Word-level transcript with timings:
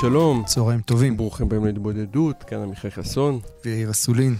שלום, 0.00 0.42
צהריים 0.46 0.80
טובים. 0.80 1.16
ברוכים 1.16 1.46
הבאים 1.46 1.64
להתבודדות, 1.64 2.42
כאן 2.42 2.58
עמיחי 2.58 2.90
חסון. 2.90 3.40
ויאיר 3.64 3.90
אסולין. 3.90 4.36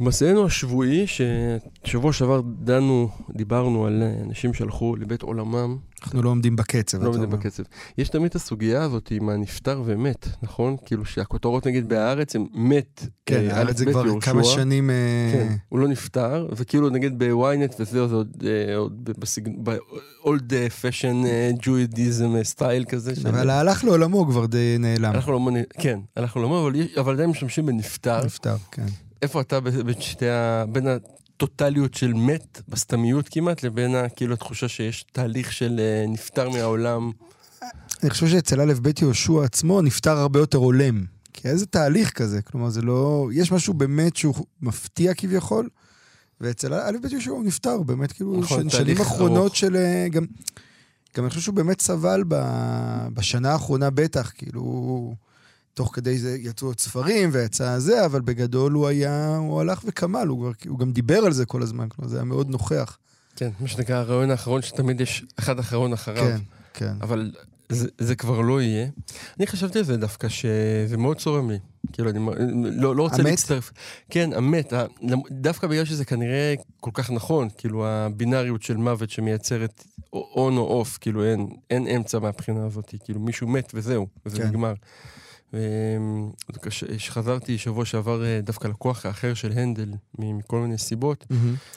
במסענו 0.00 0.46
השבועי, 0.46 1.06
ששבוע 1.06 2.12
שעבר 2.12 2.40
דנו, 2.58 3.08
דיברנו 3.36 3.86
על 3.86 4.02
אנשים 4.26 4.54
שהלכו 4.54 4.96
לבית 4.96 5.22
עולמם. 5.22 5.76
אנחנו 6.02 6.22
לא 6.22 6.30
עומדים 6.30 6.56
בקצב, 6.56 7.02
לא 7.02 7.08
עומדים 7.08 7.30
בקצב. 7.30 7.62
יש 7.98 8.08
תמיד 8.08 8.26
את 8.26 8.34
הסוגיה 8.34 8.82
הזאת 8.82 9.08
עם 9.10 9.28
הנפטר 9.28 9.82
ומת, 9.84 10.28
נכון? 10.42 10.76
כאילו 10.84 11.04
שהכותרות 11.04 11.66
נגיד 11.66 11.88
בהארץ 11.88 12.36
הם 12.36 12.46
מת. 12.54 13.06
כן, 13.26 13.50
אה, 13.50 13.56
הארץ 13.56 13.76
זה 13.78 13.86
כבר. 13.86 14.20
כמה 14.20 14.44
שנים... 14.44 14.90
אה, 14.90 15.30
כן, 15.32 15.54
הוא 15.68 15.78
לא 15.78 15.88
נפטר, 15.88 16.48
וכאילו 16.56 16.88
נגיד 16.90 17.18
בוויינט 17.18 17.74
וזה, 17.80 18.06
זה 18.08 18.14
עוד, 18.14 18.42
אה, 18.46 18.76
ב-old 19.62 20.52
fashion 20.82 21.26
Judaism 21.62 22.42
סטייל 22.42 22.84
כזה. 22.84 23.16
של- 23.16 23.28
אבל 23.28 23.50
הלך 23.50 23.84
לעולמו 23.84 24.26
כבר 24.26 24.46
די 24.46 24.76
נעלם. 24.78 25.14
הלך 25.14 25.28
לעולמו, 25.28 25.50
כן, 25.80 26.00
הלך 26.16 26.36
לעולמו, 26.36 26.68
אבל 27.00 27.12
עדיין 27.14 27.30
משתמשים 27.30 27.66
בנפטר. 27.66 28.24
נפטר, 28.24 28.56
כן. 28.72 28.86
איפה 29.26 29.40
אתה 29.40 29.60
בין 29.60 30.00
שתי 30.00 30.28
ה... 30.28 30.64
בין 30.68 30.86
הטוטליות 30.86 31.94
של 31.94 32.12
מת, 32.12 32.62
בסתמיות 32.68 33.28
כמעט, 33.28 33.62
לבין 33.62 33.94
ה- 33.94 34.08
כאילו 34.08 34.34
התחושה 34.34 34.68
שיש 34.68 35.04
תהליך 35.12 35.52
של 35.52 35.80
אה, 35.80 36.04
נפטר 36.08 36.50
מהעולם. 36.50 37.10
אני 38.02 38.10
חושב 38.10 38.28
שאצל 38.28 38.60
א' 38.60 38.74
ב' 38.82 38.90
יהושע 39.02 39.44
עצמו 39.44 39.82
נפטר 39.82 40.16
הרבה 40.16 40.38
יותר 40.40 40.58
הולם. 40.58 41.04
כי 41.32 41.48
איזה 41.48 41.66
תהליך 41.66 42.10
כזה, 42.10 42.42
כלומר 42.42 42.70
זה 42.70 42.82
לא... 42.82 43.28
יש 43.32 43.52
משהו 43.52 43.74
באמת 43.74 44.16
שהוא 44.16 44.34
מפתיע 44.62 45.14
כביכול, 45.14 45.68
ואצל 46.40 46.74
א' 46.74 46.96
ב' 47.02 47.12
יהושע 47.12 47.30
הוא 47.30 47.44
נפטר, 47.44 47.82
באמת 47.82 48.12
כאילו, 48.12 48.40
נכון, 48.40 48.70
שנים 48.70 49.00
אחרונות. 49.00 49.56
של... 49.56 49.76
אה, 49.76 50.08
גם, 50.10 50.24
גם 51.16 51.24
אני 51.24 51.30
חושב 51.30 51.42
שהוא 51.42 51.54
באמת 51.54 51.80
סבל 51.80 52.24
ב... 52.28 52.36
בשנה 53.14 53.52
האחרונה 53.52 53.90
בטח, 53.90 54.32
כאילו... 54.34 55.14
תוך 55.76 55.90
כדי 55.94 56.18
זה 56.18 56.36
יצאו 56.40 56.66
עוד 56.66 56.80
ספרים 56.80 57.30
ויצא 57.32 57.78
זה, 57.78 58.04
אבל 58.06 58.20
בגדול 58.20 58.72
הוא 58.72 58.88
היה, 58.88 59.36
הוא 59.36 59.60
הלך 59.60 59.82
וקמל, 59.84 60.26
הוא, 60.26 60.38
כבר, 60.38 60.50
הוא 60.68 60.78
גם 60.78 60.92
דיבר 60.92 61.18
על 61.18 61.32
זה 61.32 61.46
כל 61.46 61.62
הזמן, 61.62 61.88
כלומר 61.88 62.10
זה 62.10 62.16
היה 62.16 62.24
מאוד 62.24 62.48
נוכח. 62.48 62.98
כן, 63.36 63.50
מה 63.60 63.68
שנקרא 63.68 63.96
הרעיון 63.96 64.30
האחרון, 64.30 64.62
שתמיד 64.62 65.00
יש 65.00 65.24
אחד 65.38 65.58
אחרון 65.58 65.92
אחריו. 65.92 66.24
כן, 66.24 66.36
כן. 66.74 66.92
אבל 67.00 67.32
זה, 67.68 67.88
זה 67.98 68.14
כבר 68.14 68.40
לא 68.40 68.62
יהיה. 68.62 68.88
אני 69.38 69.46
חשבתי 69.46 69.78
על 69.78 69.84
זה 69.84 69.96
דווקא, 69.96 70.28
שזה 70.28 70.96
מאוד 70.98 71.16
צורם 71.16 71.50
לי. 71.50 71.58
כאילו, 71.92 72.10
אני 72.10 72.18
לא, 72.76 72.96
לא 72.96 73.02
רוצה 73.02 73.16
המת? 73.16 73.26
להצטרף. 73.26 73.72
כן, 74.10 74.30
המת. 74.32 74.72
דווקא 75.30 75.66
בגלל 75.66 75.84
שזה 75.84 76.04
כנראה 76.04 76.54
כל 76.80 76.90
כך 76.94 77.10
נכון, 77.10 77.48
כאילו, 77.58 77.86
הבינאריות 77.86 78.62
של 78.62 78.76
מוות 78.76 79.10
שמייצרת 79.10 79.84
און 80.12 80.56
או 80.56 80.62
אוף, 80.62 80.98
כאילו, 81.00 81.24
אין, 81.24 81.48
אין 81.70 81.86
אמצע 81.86 82.18
מהבחינה 82.18 82.66
הזאת. 82.66 82.94
כאילו, 83.04 83.20
מישהו 83.20 83.48
מת 83.48 83.72
וזהו, 83.74 84.06
וזה 84.26 84.36
כן. 84.36 84.48
נגמר. 84.48 84.74
וכשחזרתי 86.54 87.58
שבוע 87.58 87.84
שעבר 87.84 88.24
אה, 88.24 88.40
דווקא 88.42 88.68
לקוח 88.68 89.06
האחר 89.06 89.34
של 89.34 89.52
הנדל, 89.52 89.92
מכל 90.18 90.60
מיני 90.60 90.78
סיבות, 90.78 91.26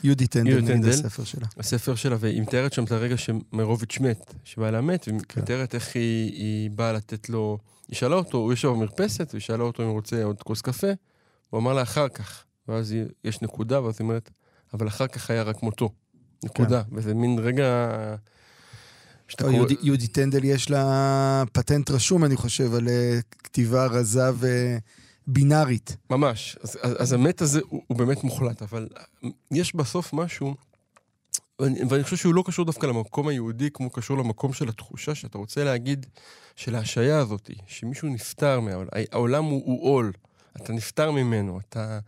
יהודית 0.04 0.36
הנדל, 0.36 0.72
הנדל. 0.72 0.90
הספר 0.90 1.24
שלה. 1.24 1.48
הספר 1.58 1.96
שלה, 1.96 2.16
והיא 2.20 2.42
מתארת 2.42 2.74
שם 2.74 2.84
את 2.84 2.92
הרגע 2.92 3.18
שמרוביץ' 3.18 4.00
מת, 4.00 4.34
שבעלה 4.44 4.82
מת, 4.82 5.08
והיא 5.08 5.20
כן. 5.30 5.42
מתארת 5.42 5.76
איך 5.76 5.96
היא, 5.96 6.70
באה 6.72 6.94
לתת 6.94 7.30
לו, 7.30 7.58
היא 7.88 7.96
שאלה 7.96 8.16
אותו, 8.16 8.38
הוא 8.38 8.54
יושב 8.54 8.68
במרפסת, 8.68 9.30
והיא 9.34 9.42
שאלה 9.42 9.64
אותו 9.64 9.84
אם 9.84 9.88
הוא 9.88 9.96
רוצה 9.96 10.24
עוד 10.24 10.44
כוס 10.44 10.62
קפה, 10.62 10.92
הוא 11.50 11.60
אמר 11.60 11.74
לה 11.74 11.82
אחר 11.82 12.10
כך, 12.10 12.44
ואז 12.68 12.96
יש 13.24 13.42
נקודה, 13.42 13.82
ואז 13.82 13.96
היא 14.00 14.06
אומרת, 14.06 14.30
אבל 14.74 14.88
אחר 14.88 15.08
כך 15.08 15.30
היה 15.30 15.44
רק 15.44 15.64
מותו. 15.64 15.90
נקודה. 16.44 16.82
וזה 16.92 17.14
מין 17.14 17.40
רגע... 17.40 17.66
שאתה 19.30 19.44
קורא- 19.44 19.56
יהודי- 19.56 19.76
יהודית 19.82 20.18
הנדל 20.18 20.44
יש 20.44 20.70
לה 20.70 21.44
פטנט 21.54 21.92
רשום, 21.92 22.26
אני 22.26 22.36
חושב, 22.36 22.74
על 22.74 22.88
אה, 22.90 23.20
כתיבה 23.44 23.86
רזה 23.86 24.22
ובינארית. 25.28 25.96
ממש. 26.10 26.58
אז, 26.64 26.78
אז, 26.98 27.14
המת 27.14 27.42
הזה 27.42 27.60
הוא, 27.70 27.82
הוא 27.88 27.98
באמת 27.98 28.24
מוחלט, 28.24 28.62
אבל 28.62 28.88
יש 29.52 29.76
בסוף 29.76 30.14
משהו, 30.14 30.56
ואני, 31.60 31.80
ואני 31.90 32.04
חושב 32.04 32.16
שהוא 32.18 32.34
לא 32.36 32.44
קשור 32.46 32.66
דווקא 32.66 32.86
למקום 32.86 33.28
היהודי, 33.28 33.70
כמו 33.74 33.90
קשור 33.90 34.18
למקום 34.18 34.54
של 34.54 34.70
התחושה 34.70 35.16
שאתה 35.16 35.38
רוצה 35.38 35.64
להגיד, 35.64 36.06
של 36.56 36.76
ההשעיה 36.76 37.20
הזאת, 37.20 37.50
שמישהו 37.68 38.08
נפטר 38.10 38.60
מהעולם, 38.60 38.90
העולם 39.12 39.44
הוא, 39.46 39.62
הוא 39.66 39.90
עול, 39.94 40.12
אתה 40.58 40.74
נפטר 40.74 41.12
ממנו, 41.12 41.60
אתה... 41.70 42.00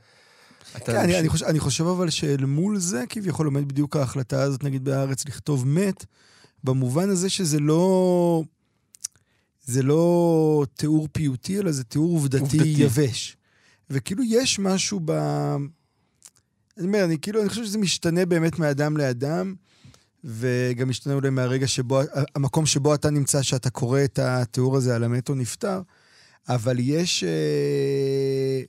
אתה 0.77 0.91
כן, 0.91 0.95
אני, 0.99 1.19
אני, 1.19 1.29
חושב, 1.29 1.45
אני 1.45 1.59
חושב 1.59 1.85
אבל 1.85 2.09
שאל 2.09 2.45
מול 2.45 2.79
זה 2.79 3.03
כביכול 3.09 3.45
עומד 3.45 3.67
בדיוק 3.67 3.95
ההחלטה 3.95 4.41
הזאת, 4.41 4.63
נגיד 4.63 4.83
בהארץ, 4.85 5.25
לכתוב 5.27 5.67
מת, 5.67 6.05
במובן 6.63 7.09
הזה 7.09 7.29
שזה 7.29 7.59
לא... 7.59 8.43
זה 9.65 9.83
לא 9.83 10.65
תיאור 10.73 11.07
פיוטי, 11.11 11.59
אלא 11.59 11.71
זה 11.71 11.83
תיאור 11.83 12.11
עובדתי, 12.11 12.39
עובדתי. 12.39 12.73
יבש. 12.77 13.37
וכאילו 13.89 14.23
יש 14.23 14.59
משהו 14.59 14.99
ב... 15.05 15.11
אני 16.77 16.87
אומר, 16.87 17.05
אני 17.05 17.17
כאילו, 17.19 17.41
אני 17.41 17.49
חושב 17.49 17.65
שזה 17.65 17.77
משתנה 17.77 18.25
באמת 18.25 18.59
מאדם 18.59 18.97
לאדם, 18.97 19.55
וגם 20.23 20.89
משתנה 20.89 21.13
אולי 21.13 21.29
מהרגע 21.29 21.67
שבו, 21.67 21.99
המקום 22.35 22.65
שבו 22.65 22.95
אתה 22.95 23.09
נמצא, 23.09 23.41
שאתה 23.41 23.69
קורא 23.69 24.03
את 24.03 24.19
התיאור 24.19 24.77
הזה 24.77 24.95
על 24.95 25.03
המת 25.03 25.29
או 25.29 25.35
נפטר, 25.35 25.81
אבל 26.49 26.75
יש, 26.79 27.23
אה, 27.23 28.61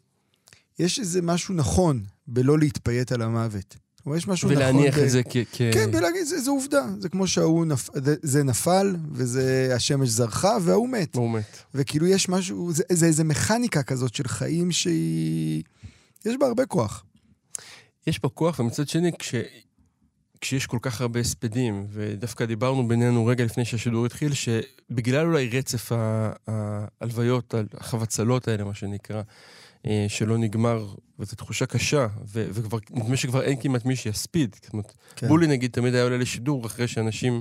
יש 0.78 0.98
איזה 0.98 1.22
משהו 1.22 1.54
נכון 1.54 2.04
בלא 2.26 2.58
להתפייט 2.58 3.12
על 3.12 3.22
המוות. 3.22 3.76
כלומר, 4.04 4.18
יש 4.18 4.28
משהו 4.28 4.50
נכון... 4.50 4.62
ולהניח 4.62 4.98
את 4.98 5.10
זה 5.10 5.22
כ... 5.22 5.36
כן, 5.52 5.90
ולהגיד, 5.92 6.24
זה, 6.24 6.40
זה 6.40 6.50
עובדה. 6.50 6.86
זה 6.98 7.08
כמו 7.08 7.26
שההוא 7.26 7.66
נפ... 7.66 7.90
זה, 8.22 8.42
נפל, 8.42 8.96
וזה 9.12 9.72
השמש 9.76 10.08
זרחה, 10.08 10.56
וההוא 10.62 10.88
מת. 10.88 11.14
הוא 11.14 11.30
מת. 11.30 11.56
וכאילו 11.74 12.06
יש 12.06 12.28
משהו, 12.28 12.72
זה, 12.72 12.82
זה 12.92 13.06
איזה 13.06 13.24
מכניקה 13.24 13.82
כזאת 13.82 14.14
של 14.14 14.28
חיים 14.28 14.72
שהיא... 14.72 15.62
יש 16.24 16.36
בה 16.40 16.46
הרבה 16.46 16.66
כוח. 16.66 17.04
יש 18.06 18.22
בה 18.22 18.28
כוח, 18.28 18.58
ומצד 18.58 18.88
שני, 18.88 19.12
כש... 19.18 19.34
כשיש 20.40 20.66
כל 20.66 20.78
כך 20.82 21.00
הרבה 21.00 21.20
הספדים, 21.20 21.86
ודווקא 21.92 22.44
דיברנו 22.44 22.88
בינינו 22.88 23.26
רגע 23.26 23.44
לפני 23.44 23.64
שהשידור 23.64 24.06
התחיל, 24.06 24.32
שבגלל 24.32 25.26
אולי 25.26 25.48
רצף 25.48 25.92
ההלוויות, 26.46 27.54
החבצלות 27.74 28.48
האלה, 28.48 28.64
מה 28.64 28.74
שנקרא, 28.74 29.22
אה, 29.86 30.06
שלא 30.08 30.38
נגמר, 30.38 30.86
וזו 31.22 31.36
תחושה 31.36 31.66
קשה, 31.66 32.06
ו- 32.26 32.46
וכבר, 32.52 32.78
נדמה 32.90 33.16
שכבר 33.16 33.42
אין 33.42 33.60
כמעט 33.60 33.84
מי 33.84 33.96
שיספיד. 33.96 34.56
כן. 35.16 35.28
בולי 35.28 35.46
נגיד 35.46 35.70
תמיד 35.70 35.94
היה 35.94 36.02
עולה 36.04 36.16
לשידור 36.16 36.66
אחרי 36.66 36.88
שאנשים 36.88 37.40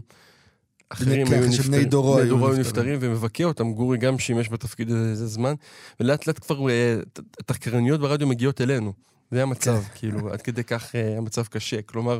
אחרים 0.89 1.27
כן, 1.27 1.33
היו 1.33 1.47
נפטרים, 1.49 1.71
בני 1.71 1.85
דורו 1.85 2.17
היו 2.17 2.25
נפטרים. 2.47 2.59
נפטרים, 2.59 2.97
ומבכה 3.01 3.43
אותם, 3.43 3.73
גורי 3.73 3.97
גם 3.97 4.19
שימש 4.19 4.49
בתפקיד 4.49 4.91
הזה 4.91 5.09
איזה 5.09 5.27
זמן, 5.27 5.53
ולאט 5.99 6.27
לאט 6.27 6.39
כבר 6.45 6.69
אה, 6.69 6.99
התחקרניות 7.39 7.99
ברדיו 8.01 8.27
מגיעות 8.27 8.61
אלינו. 8.61 8.93
זה 9.31 9.43
המצב, 9.43 9.81
כן. 9.83 9.89
כאילו, 9.99 10.33
עד 10.33 10.41
כדי 10.41 10.63
כך 10.63 10.95
אה, 10.95 11.17
המצב 11.17 11.43
קשה. 11.45 11.81
כלומר, 11.81 12.19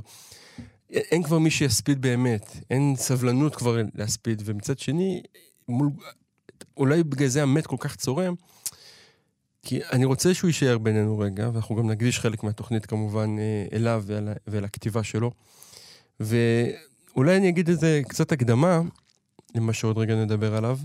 אין- 0.90 1.04
אין 1.12 1.24
כבר 1.24 1.40
מי 1.40 1.50
שיספיד 1.52 2.02
באמת, 2.02 2.58
אין 2.69 2.94
סבלנות 2.98 3.56
כבר 3.56 3.78
להספיד, 3.96 4.42
ומצד 4.46 4.80
שני, 4.80 5.22
מול, 5.68 5.90
אולי 6.78 7.04
בגלל 7.04 7.28
זה 7.28 7.44
המת 7.44 7.68
כל 7.68 7.75
כך 7.80 7.96
צורם, 7.96 8.34
כי 9.63 9.80
אני 9.92 10.06
רוצה 10.06 10.34
שהוא 10.34 10.48
יישאר 10.48 10.78
בינינו 10.78 11.19
רגע, 11.19 11.50
ואנחנו 11.54 11.75
גם 11.75 11.90
נקדיש 11.90 12.19
חלק 12.19 12.44
מהתוכנית 12.44 12.86
כמובן 12.86 13.40
אה, 13.40 13.66
אליו 13.74 14.04
ואל, 14.06 14.28
ואל 14.48 14.66
הכתיבה 14.66 15.04
שלו. 15.04 15.31
ואולי 16.19 17.38
אני 17.38 17.50
אגיד 17.50 17.69
איזה 17.69 18.02
קצת 18.08 18.31
הקדמה, 18.31 18.81
למה 19.56 19.74
שעוד 19.74 19.98
רגע 19.98 20.16
נדבר 20.16 20.56
עליו. 20.56 20.78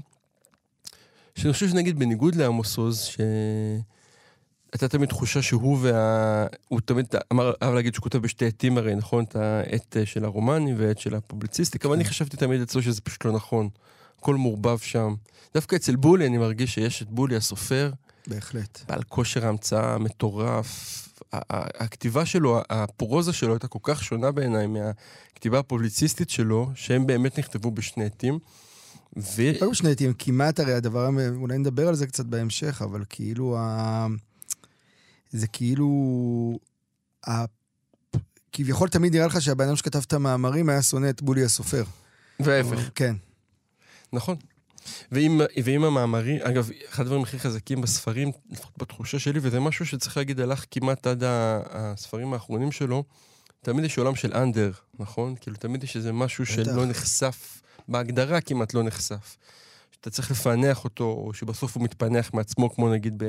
שאני 1.34 1.52
חושב 1.52 1.68
שנגיד 1.68 1.98
בניגוד 1.98 2.34
לעמוס 2.34 2.76
עוז, 2.76 3.00
ש... 3.00 3.18
הייתה 4.72 4.88
תמיד 4.88 5.08
תחושה 5.08 5.42
שהוא 5.42 5.78
וה... 5.80 6.46
הוא 6.68 6.80
תמיד 6.80 7.06
אמר, 7.32 7.52
אהב 7.62 7.74
להגיד 7.74 7.94
שהוא 7.94 8.02
כותב 8.02 8.18
בשתי 8.18 8.46
עטים 8.46 8.78
הרי, 8.78 8.94
נכון? 8.94 9.24
את 9.24 9.36
העט 9.36 9.96
אה, 9.96 10.06
של 10.06 10.24
הרומני 10.24 10.74
והעט 10.74 10.98
של 10.98 11.14
הפובליציסטיקה, 11.14 11.88
אבל 11.88 11.94
אני 11.96 12.04
חשבתי 12.04 12.36
תמיד 12.36 12.60
אצלו 12.60 12.82
שזה 12.82 13.00
פשוט 13.00 13.24
לא 13.24 13.32
נכון. 13.32 13.68
הכל 14.18 14.34
מעורבב 14.34 14.78
שם. 14.78 15.14
דווקא 15.54 15.76
אצל 15.76 15.96
בולי 15.96 16.26
אני 16.26 16.38
מרגיש 16.38 16.74
שיש 16.74 17.02
את 17.02 17.10
בולי 17.10 17.36
הסופר, 17.36 17.90
בהחלט. 18.28 18.80
בעל 18.88 19.02
כושר 19.02 19.46
ההמצאה 19.46 19.98
מטורף. 19.98 21.02
הכתיבה 21.52 22.26
שלו, 22.26 22.60
הפרוזה 22.70 23.32
שלו 23.32 23.52
הייתה 23.52 23.68
כל 23.68 23.78
כך 23.82 24.04
שונה 24.04 24.32
בעיניי 24.32 24.66
מהכתיבה 24.66 25.58
הפובליציסטית 25.58 26.30
שלו, 26.30 26.70
שהם 26.74 27.06
באמת 27.06 27.38
נכתבו 27.38 27.70
בשני 27.70 28.04
עטים. 28.04 28.38
ו... 29.16 29.42
לא 29.60 29.70
בשני 29.70 29.90
עתים, 29.90 30.12
כמעט 30.18 30.60
הרי 30.60 30.74
הדבר, 30.74 31.08
אולי 31.36 31.58
נדבר 31.58 31.88
על 31.88 31.94
זה 31.94 32.06
קצת 32.06 32.26
בהמשך, 32.26 32.82
אבל 32.82 33.04
כאילו, 33.08 33.56
ה... 33.58 34.06
זה 35.30 35.46
כאילו... 35.46 36.58
ה... 37.28 37.44
כביכול 38.52 38.88
תמיד 38.88 39.14
נראה 39.14 39.26
לך 39.26 39.42
שהבן 39.42 39.66
אדם 39.66 39.76
שכתב 39.76 40.02
את 40.06 40.12
המאמרים 40.12 40.68
היה 40.68 40.82
שונא 40.82 41.10
את 41.10 41.22
בולי 41.22 41.44
הסופר. 41.44 41.84
וההפך. 42.40 42.90
כן. 42.94 43.16
נכון. 44.12 44.36
ועם, 45.12 45.40
ועם 45.64 45.84
המאמרים, 45.84 46.40
אגב, 46.42 46.70
אחד 46.90 47.02
הדברים 47.02 47.22
הכי 47.22 47.38
חזקים 47.38 47.80
בספרים, 47.80 48.32
לפחות 48.50 48.72
בתחושה 48.78 49.18
שלי, 49.18 49.38
וזה 49.42 49.60
משהו 49.60 49.86
שצריך 49.86 50.16
להגיד, 50.16 50.40
הלך 50.40 50.64
כמעט 50.70 51.06
עד 51.06 51.22
הספרים 51.26 52.32
האחרונים 52.32 52.72
שלו, 52.72 53.04
תמיד 53.62 53.84
יש 53.84 53.98
עולם 53.98 54.14
של 54.14 54.34
אנדר, 54.34 54.70
נכון? 54.98 55.34
כאילו, 55.40 55.56
תמיד 55.56 55.84
יש 55.84 55.96
איזה 55.96 56.12
משהו. 56.12 56.46
שלא 56.46 56.86
נחשף, 56.86 57.62
בהגדרה 57.88 58.40
כמעט 58.40 58.74
לא 58.74 58.82
נחשף. 58.82 59.36
שאתה 59.90 60.10
צריך 60.10 60.30
לפענח 60.30 60.84
אותו, 60.84 61.04
או 61.04 61.34
שבסוף 61.34 61.76
הוא 61.76 61.84
מתפענח 61.84 62.30
מעצמו, 62.34 62.74
כמו 62.74 62.92
נגיד 62.92 63.14
ב, 63.16 63.24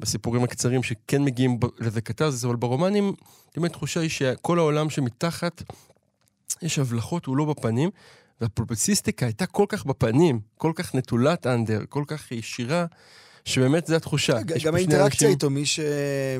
בסיפורים 0.00 0.44
הקצרים, 0.44 0.82
שכן 0.82 1.24
מגיעים 1.24 1.58
לזה 1.78 2.00
קטרזיס, 2.00 2.44
אבל 2.44 2.56
ברומנים, 2.56 3.12
באמת 3.56 3.70
התחושה 3.70 4.00
היא 4.00 4.10
שכל 4.10 4.58
העולם 4.58 4.90
שמתחת, 4.90 5.62
יש 6.62 6.78
הבלחות, 6.78 7.26
הוא 7.26 7.36
לא 7.36 7.44
בפנים, 7.44 7.90
והפובליציסטיקה 8.40 9.26
הייתה 9.26 9.46
כל 9.46 9.64
כך 9.68 9.86
בפנים, 9.86 10.40
כל 10.58 10.72
כך 10.74 10.94
נטולת 10.94 11.46
אנדר, 11.46 11.80
כל 11.88 12.04
כך 12.06 12.32
ישירה, 12.32 12.86
שבאמת 13.44 13.86
זו 13.86 13.94
התחושה. 13.94 14.42
גם 14.64 14.74
האינטראקציה 14.74 15.04
אנשים- 15.06 15.30
איתו, 15.30 15.50
מי, 15.50 15.66
ש... 15.66 15.80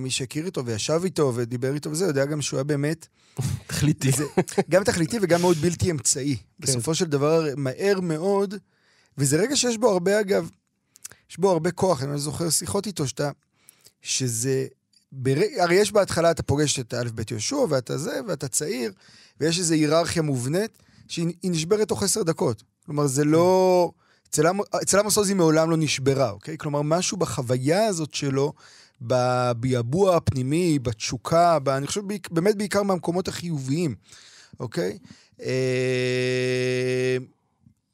מי 0.00 0.10
שהכיר 0.10 0.46
איתו 0.46 0.66
וישב 0.66 1.00
איתו 1.04 1.32
ודיבר 1.34 1.74
איתו 1.74 1.90
וזה, 1.90 2.04
יודע 2.04 2.24
גם 2.24 2.42
שהוא 2.42 2.58
היה 2.58 2.64
באמת, 2.64 3.06
תכליתי. 3.66 4.10
זה, 4.12 4.24
גם 4.70 4.84
תכליתי 4.84 5.16
וגם 5.22 5.40
מאוד 5.40 5.56
בלתי 5.56 5.90
אמצעי. 5.90 6.36
בסופו 6.60 6.94
של 6.94 7.04
דבר, 7.04 7.44
מהר 7.56 8.00
מאוד, 8.00 8.54
וזה 9.18 9.36
רגע 9.36 9.56
שיש 9.56 9.78
בו 9.78 9.90
הרבה, 9.90 10.20
אגב, 10.20 10.50
יש 11.30 11.38
בו 11.38 11.50
הרבה 11.50 11.70
כוח, 11.70 12.02
אני 12.02 12.18
זוכר 12.18 12.50
שיחות 12.50 12.86
איתו, 12.86 13.08
שאתה, 13.08 13.30
שזה, 14.02 14.66
בר... 15.12 15.34
הרי 15.60 15.74
יש 15.74 15.92
בהתחלה, 15.92 16.30
אתה 16.30 16.42
פוגש 16.42 16.80
את 16.80 16.94
א' 16.94 17.08
ב' 17.14 17.22
יהושע, 17.30 17.56
ואתה 17.56 17.98
זה, 17.98 18.20
ואתה 18.28 18.48
צעיר, 18.48 18.92
ויש 19.40 19.58
איזו 19.58 19.74
היררכיה 19.74 20.22
מובנית, 20.22 20.78
שהיא 21.08 21.34
היא 21.42 21.50
נשברת 21.50 21.88
תוך 21.88 22.02
עשר 22.02 22.22
דקות. 22.22 22.62
כלומר, 22.86 23.06
זה 23.06 23.24
לא... 23.24 23.90
אצל 24.28 24.46
אצל 24.82 24.98
עמוס 24.98 25.16
עוז 25.16 25.28
היא 25.28 25.36
מעולם 25.36 25.70
לא 25.70 25.76
נשברה, 25.76 26.30
אוקיי? 26.30 26.58
כלומר, 26.58 26.82
משהו 26.82 27.16
בחוויה 27.16 27.86
הזאת 27.86 28.14
שלו, 28.14 28.52
בביעבוע 29.00 30.16
הפנימי, 30.16 30.78
בתשוקה, 30.78 31.58
ב... 31.58 31.68
אני 31.68 31.86
חושב 31.86 32.02
באמת 32.30 32.56
בעיקר 32.56 32.82
מהמקומות 32.82 33.28
החיוביים, 33.28 33.94
אוקיי? 34.60 34.98
אה, 35.42 37.16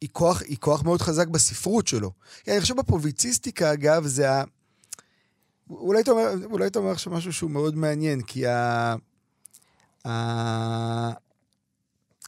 היא 0.00 0.08
כוח, 0.12 0.43
היא 0.43 0.56
כוח 0.61 0.82
מאוד 0.82 1.03
חזק 1.03 1.29
בספרות 1.29 1.87
שלו. 1.87 2.12
אני 2.49 2.61
חושב 2.61 2.76
בפובליציסטיקה, 2.76 3.73
אגב, 3.73 4.06
זה 4.06 4.31
ה... 4.31 4.44
אולי 5.70 6.00
אתה 6.00 6.11
אומר, 6.11 6.31
אולי 6.50 6.67
אתה 6.67 6.79
אומר 6.79 6.91
עכשיו 6.91 7.12
משהו 7.12 7.32
שהוא 7.32 7.50
מאוד 7.50 7.76
מעניין, 7.76 8.23
כי 8.23 8.47
ה... 8.47 8.94
ה... 10.06 10.11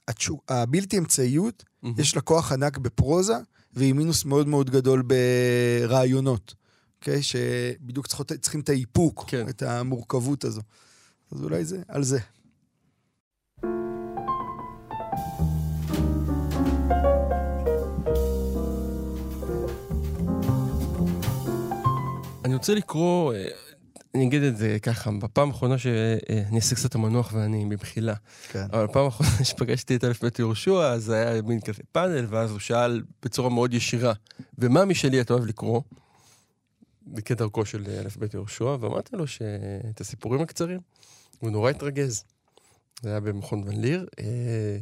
התשו... 0.09 0.41
הבלתי 0.49 0.99
אמצעיות, 0.99 1.65
מהמם. 1.83 2.01
יש 2.01 2.17
לה 2.17 2.23
כוח 2.23 2.53
ענק 2.53 2.79
בפרוזה, 2.79 3.35
והיא 3.73 3.93
מינוס 3.93 4.25
מאוד 4.25 4.49
מאוד 4.49 4.71
גדול 4.71 5.03
ברעיונות, 5.03 6.55
אוקיי? 6.99 7.23
שבדיוק 7.23 8.07
צריכות, 8.07 8.33
צריכים 8.33 8.61
את 8.61 8.69
האיפוק, 8.69 9.25
כן. 9.29 9.49
את 9.49 9.63
המורכבות 9.63 10.45
הזו. 10.45 10.61
אז 11.33 11.43
אולי 11.43 11.65
זה, 11.65 11.83
על 11.89 12.03
זה. 12.03 12.19
אני 22.45 22.55
רוצה 22.55 22.75
לקרוא, 22.75 23.35
אה, 23.35 23.49
אני 24.15 24.27
אגיד 24.27 24.43
את 24.43 24.57
זה 24.57 24.77
ככה, 24.83 25.11
בפעם 25.11 25.49
האחרונה 25.49 25.79
שאני 25.79 26.57
אעשה 26.57 26.77
קצת 26.77 26.95
המנוח 26.95 27.33
ואני, 27.35 27.65
במחילה. 27.65 28.15
כן. 28.49 28.67
אבל 28.73 28.87
בפעם 28.87 29.05
האחרונה 29.05 29.45
שפגשתי 29.45 29.97
את 29.97 30.05
א' 30.05 30.13
ב' 30.23 30.29
יהושע, 30.39 30.93
אז 30.93 31.11
היה 31.11 31.43
מין 31.43 31.61
כזה 31.61 31.83
פאנל, 31.93 32.27
ואז 32.29 32.51
הוא 32.51 32.59
שאל 32.59 33.03
בצורה 33.23 33.51
מאוד 33.51 33.75
ישירה, 33.75 34.13
ומה 34.59 34.85
משלי 34.85 35.21
אתה 35.21 35.33
אוהב 35.33 35.47
לקרוא? 35.47 35.83
כדרכו 37.25 37.67
של 37.67 37.85
א' 37.87 38.09
ב' 38.19 38.35
יהושע, 38.35 38.77
ואמרתי 38.81 39.17
לו 39.17 39.27
שאת 39.27 40.01
הסיפורים 40.01 40.41
הקצרים, 40.41 40.81
הוא 41.39 41.51
נורא 41.51 41.71
התרגז. 41.71 42.25
זה 43.03 43.11
היה 43.11 43.21
במכון 43.21 43.63
ון 43.67 43.81
ליר, 43.81 44.07
אה, 44.21 44.79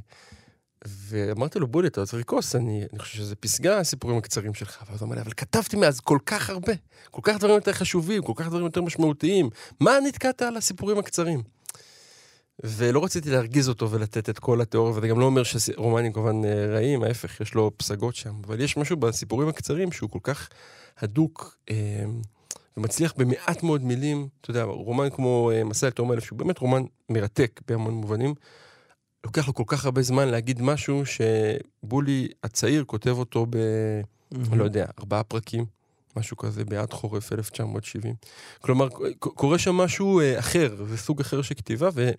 ואמרתי 0.87 1.58
לו, 1.58 1.67
בולי, 1.67 1.88
אתה 1.88 2.06
צריך 2.06 2.20
לכעוס, 2.20 2.56
אני, 2.56 2.84
אני 2.93 2.99
חושב 2.99 3.19
שזה 3.19 3.37
פסגה, 3.37 3.79
הסיפורים 3.79 4.19
הקצרים 4.19 4.55
שלך. 4.55 4.84
ואז 4.90 5.00
הוא 5.00 5.06
אמר 5.06 5.17
לי, 5.17 5.23
אבל 5.23 5.32
כתבתי 5.37 5.76
מאז 5.76 6.00
כל 6.00 6.19
כך 6.26 6.50
הרבה, 6.50 6.73
כל 7.11 7.20
כך 7.25 7.38
דברים 7.38 7.55
יותר 7.55 7.73
חשובים, 7.73 8.23
כל 8.23 8.32
כך 8.37 8.46
דברים 8.46 8.64
יותר 8.64 8.82
משמעותיים. 8.82 9.50
מה 9.81 9.93
נתקעת 10.06 10.43
על 10.43 10.56
הסיפורים 10.56 10.99
הקצרים? 10.99 11.43
ולא 12.64 13.05
רציתי 13.05 13.31
להרגיז 13.31 13.69
אותו 13.69 13.90
ולתת 13.90 14.29
את 14.29 14.38
כל 14.38 14.61
התיאוריה, 14.61 14.93
וזה 14.96 15.08
גם 15.08 15.20
לא 15.20 15.25
אומר 15.25 15.43
שרומנים 15.43 16.12
כמובן 16.12 16.44
אה, 16.44 16.67
רעים, 16.67 17.02
ההפך, 17.02 17.40
יש 17.40 17.55
לו 17.55 17.70
פסגות 17.76 18.14
שם. 18.14 18.34
אבל 18.46 18.61
יש 18.61 18.76
משהו 18.76 18.96
בסיפורים 18.96 19.49
הקצרים 19.49 19.93
שהוא 19.93 20.11
כל 20.11 20.19
כך 20.23 20.49
הדוק 20.99 21.56
אה, 21.70 22.05
ומצליח 22.76 23.14
במעט 23.17 23.62
מאוד 23.62 23.84
מילים. 23.84 24.29
אתה 24.40 24.50
יודע, 24.50 24.62
רומן 24.62 25.11
כמו 25.11 25.50
אה, 25.55 25.64
מסע 25.64 25.87
אל 25.87 25.93
תום 25.93 26.12
אלף, 26.12 26.25
שהוא 26.25 26.38
באמת 26.38 26.58
רומן 26.58 26.82
מרתק 27.08 27.61
בהמון 27.69 27.94
מובנים, 27.94 28.34
לוקח 29.24 29.48
לו 29.48 29.54
כל 29.54 29.64
כך 29.66 29.84
הרבה 29.84 30.02
זמן 30.02 30.28
להגיד 30.28 30.62
משהו 30.62 31.02
שבולי 31.06 32.28
הצעיר 32.44 32.84
כותב 32.84 33.10
אותו 33.19 33.46
ב... 33.50 33.56
אני 34.34 34.58
לא 34.58 34.64
יודע, 34.64 34.86
ארבעה 34.98 35.22
פרקים, 35.22 35.64
משהו 36.16 36.36
כזה, 36.36 36.64
בעד 36.64 36.92
חורף 36.92 37.32
1970. 37.32 38.14
כלומר, 38.60 38.88
קורה 39.19 39.58
שם 39.58 39.74
משהו 39.74 40.20
אה, 40.20 40.38
אחר, 40.38 40.84
זה 40.88 40.96
סוג 40.96 41.20
אחר 41.20 41.42
של 41.42 41.54
כתיבה, 41.54 41.88
ו... 41.94 42.10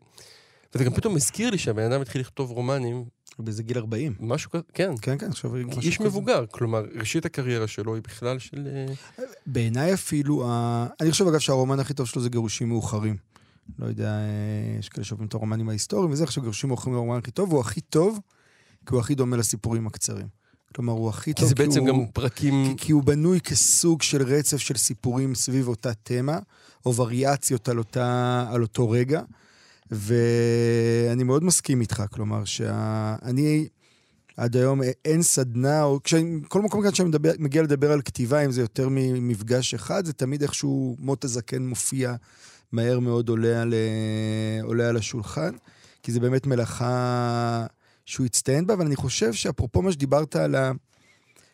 וזה 0.75 0.83
גם 0.83 0.93
פתאום 0.93 1.15
הזכיר 1.15 1.49
לי 1.49 1.57
שהבן 1.57 1.91
אדם 1.91 2.01
התחיל 2.01 2.21
לכתוב 2.21 2.51
רומנים, 2.51 3.05
באיזה 3.39 3.63
גיל 3.63 3.77
40. 3.77 4.15
משהו 4.19 4.51
כזה, 4.51 4.63
כן, 4.73 4.91
כן, 5.01 5.17
כן, 5.17 5.27
עכשיו... 5.29 5.55
איש 5.55 5.97
כזה. 5.97 6.07
מבוגר, 6.07 6.45
כלומר, 6.51 6.85
ראשית 6.99 7.25
הקריירה 7.25 7.67
שלו 7.67 7.95
היא 7.95 8.03
בכלל 8.03 8.39
של... 8.39 8.67
אה, 8.67 8.93
בעיניי 9.45 9.93
אפילו, 9.93 10.47
ה... 10.47 10.87
אני 11.01 11.11
חושב 11.11 11.27
אגב 11.27 11.39
שהרומן 11.39 11.79
הכי 11.79 11.93
טוב 11.93 12.07
שלו 12.07 12.21
זה 12.21 12.29
גירושים 12.29 12.69
מאוחרים. 12.69 13.32
לא 13.79 13.85
יודע, 13.85 14.09
אה, 14.09 14.75
יש 14.79 14.89
כאלה 14.89 15.05
שאוהבים 15.05 15.27
את 15.27 15.33
הרומנים 15.33 15.69
ההיסטוריים 15.69 16.11
וזה, 16.11 16.23
עכשיו 16.23 16.43
גירושים 16.43 16.67
מאוחרים 16.67 16.95
הוא 16.95 17.01
הרומן 17.01 17.17
הכי 17.17 17.31
טוב, 17.31 17.51
הוא 17.51 17.59
הכי 17.59 17.81
טוב, 17.81 18.19
כי 18.85 18.93
הוא 18.93 18.99
הכי 18.99 19.15
דומה 19.15 19.37
לסיפורים 19.37 19.87
הקצרים. 19.87 20.27
כלומר, 20.75 20.93
הוא 20.93 21.09
הכי 21.09 21.33
כי 21.33 21.41
טוב 21.41 21.49
זה 21.49 21.55
בעצם 21.55 21.79
הוא... 21.79 21.87
גם 21.87 22.05
פרקים... 22.13 22.75
כי, 22.77 22.85
כי 22.85 22.91
הוא 22.91 23.03
בנוי 23.03 23.41
כסוג 23.41 24.01
של 24.01 24.21
רצף 24.21 24.57
של 24.57 24.77
סיפורים 24.77 25.35
סביב 25.35 25.67
אותה 25.67 25.93
תמה, 25.93 26.39
או 26.85 26.95
וריאציות 26.95 27.69
על, 27.69 27.77
אותה, 27.77 28.45
על 28.51 28.61
אותו 28.61 28.89
רגע, 28.89 29.21
ואני 29.91 31.23
מאוד 31.23 31.43
מסכים 31.43 31.81
איתך, 31.81 32.03
כלומר, 32.11 32.45
שאני 32.45 33.67
עד 34.37 34.55
היום 34.55 34.81
אין 35.05 35.21
סדנה, 35.21 35.83
או 35.83 35.99
כשאני, 36.03 36.39
כל 36.47 36.61
מקום 36.61 36.83
כאן 36.83 36.93
שאני 36.93 37.09
מדבר, 37.09 37.31
מגיע 37.39 37.61
לדבר 37.61 37.91
על 37.91 38.01
כתיבה, 38.01 38.45
אם 38.45 38.51
זה 38.51 38.61
יותר 38.61 38.87
ממפגש 38.91 39.73
אחד, 39.73 40.05
זה 40.05 40.13
תמיד 40.13 40.41
איכשהו 40.41 40.95
מות 40.99 41.23
הזקן 41.23 41.67
מופיע 41.67 42.15
מהר 42.73 42.99
מאוד 42.99 43.29
עולה 43.29 43.61
על, 43.61 43.73
עולה 44.63 44.89
על 44.89 44.97
השולחן, 44.97 45.51
כי 46.03 46.11
זה 46.11 46.19
באמת 46.19 46.47
מלאכה 46.47 47.65
שהוא 48.05 48.25
הצטיין 48.25 48.67
בה, 48.67 48.73
אבל 48.73 48.85
אני 48.85 48.95
חושב 48.95 49.33
שאפרופו 49.33 49.81
מה 49.81 49.91
שדיברת 49.91 50.35
על 50.35 50.55
ה... 50.55 50.71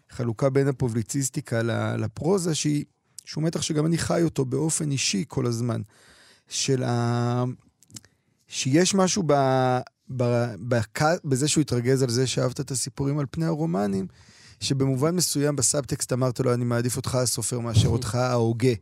חלוקה 0.10 0.50
בין 0.50 0.68
הפובליציסטיקה 0.68 1.62
לפרוזה, 1.98 2.56
שהיא, 2.56 2.86
שהוא 3.26 3.44
מתח 3.44 3.62
שגם 3.62 3.86
אני 3.86 3.98
חי 3.98 4.24
אותו 4.24 4.46
באופן 4.46 4.92
אישי 4.92 5.26
כל 5.28 5.46
הזמן, 5.46 5.82
של 6.48 6.84
ה... 6.84 7.44
שיש 8.48 8.96
משהו 8.96 9.24
ב... 9.26 9.34
ב... 10.18 10.46
בק... 10.60 11.00
בזה 11.26 11.48
שהוא 11.48 11.62
התרגז 11.62 12.04
על 12.04 12.10
זה 12.10 12.28
שאהבת 12.28 12.60
את 12.60 12.72
הסיפורים 12.72 13.20
על 13.20 13.26
פני 13.32 13.46
הרומנים, 13.46 14.08
שבמובן 14.60 15.16
מסוים 15.16 15.56
בסאבטקסט 15.56 16.14
אמרת 16.14 16.40
לו, 16.40 16.54
אני 16.54 16.66
מעדיף 16.66 16.98
אותך 16.98 17.16
הסופר 17.16 17.60
מאשר 17.60 17.88
אותך 17.88 18.16
ההוגה, 18.16 18.74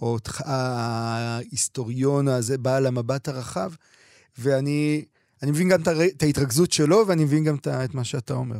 או 0.00 0.18
ההיסטוריון 0.38 2.28
הזה, 2.28 2.58
בעל 2.58 2.86
המבט 2.86 3.28
הרחב, 3.28 3.72
ואני 4.38 5.04
אני 5.42 5.50
מבין 5.50 5.68
גם 5.68 5.82
את 6.16 6.22
ההתרכזות 6.22 6.72
שלו, 6.72 7.04
ואני 7.08 7.24
מבין 7.24 7.44
גם 7.44 7.56
את 7.84 7.94
מה 7.94 8.04
שאתה 8.04 8.34
אומר. 8.34 8.58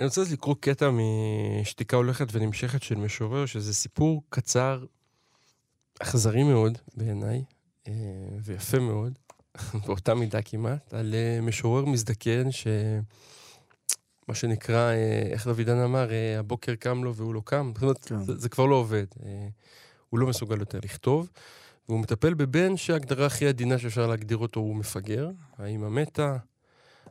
אני 0.00 0.06
רוצה 0.06 0.22
לקרוא 0.32 0.54
קטע 0.60 0.90
משתיקה 0.90 1.96
הולכת 1.96 2.26
ונמשכת 2.32 2.82
של 2.82 2.94
משורר, 2.94 3.46
שזה 3.46 3.74
סיפור 3.74 4.22
קצר, 4.28 4.84
אכזרי 5.98 6.42
מאוד 6.42 6.78
בעיניי, 6.96 7.44
אה, 7.88 7.92
ויפה 8.44 8.78
מאוד, 8.78 9.18
באותה 9.86 10.14
מידה 10.14 10.42
כמעט, 10.42 10.94
על 10.94 11.14
אה, 11.14 11.40
משורר 11.40 11.84
מזדקן, 11.84 12.50
ש... 12.50 12.66
מה 14.28 14.34
שנקרא, 14.34 14.90
אה, 14.90 15.22
איך 15.30 15.46
דוידן 15.46 15.78
אמר, 15.78 16.08
הבוקר 16.38 16.74
קם 16.74 17.04
לו 17.04 17.14
והוא 17.14 17.34
לא 17.34 17.42
קם. 17.44 17.72
זאת 17.74 17.82
אומרת, 17.82 18.04
כן. 18.04 18.24
זה, 18.24 18.36
זה 18.36 18.48
כבר 18.48 18.66
לא 18.66 18.74
עובד. 18.74 19.06
הוא 20.10 20.20
לא 20.20 20.26
מסוגל 20.26 20.60
יותר 20.60 20.78
לכתוב, 20.84 21.28
והוא 21.88 22.00
מטפל 22.00 22.34
בבן 22.34 22.76
שההגדרה 22.76 23.26
הכי 23.26 23.46
עדינה 23.46 23.78
שאפשר 23.78 24.06
להגדיר 24.06 24.36
אותו 24.36 24.60
הוא 24.60 24.76
מפגר. 24.76 25.30
האמא 25.58 25.88
מתה, 25.88 26.36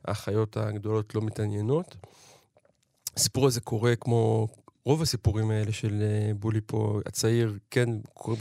האחיות 0.05 0.57
הגדולות 0.57 1.15
לא 1.15 1.21
מתעניינות. 1.21 1.95
הסיפור 3.17 3.47
הזה 3.47 3.61
קורה 3.61 3.95
כמו 3.95 4.47
רוב 4.85 5.01
הסיפורים 5.01 5.51
האלה 5.51 5.71
של 5.71 6.01
אה, 6.01 6.33
בולי 6.33 6.59
פה, 6.65 6.99
הצעיר, 7.05 7.57
כן, 7.71 7.89
קורה 8.13 8.37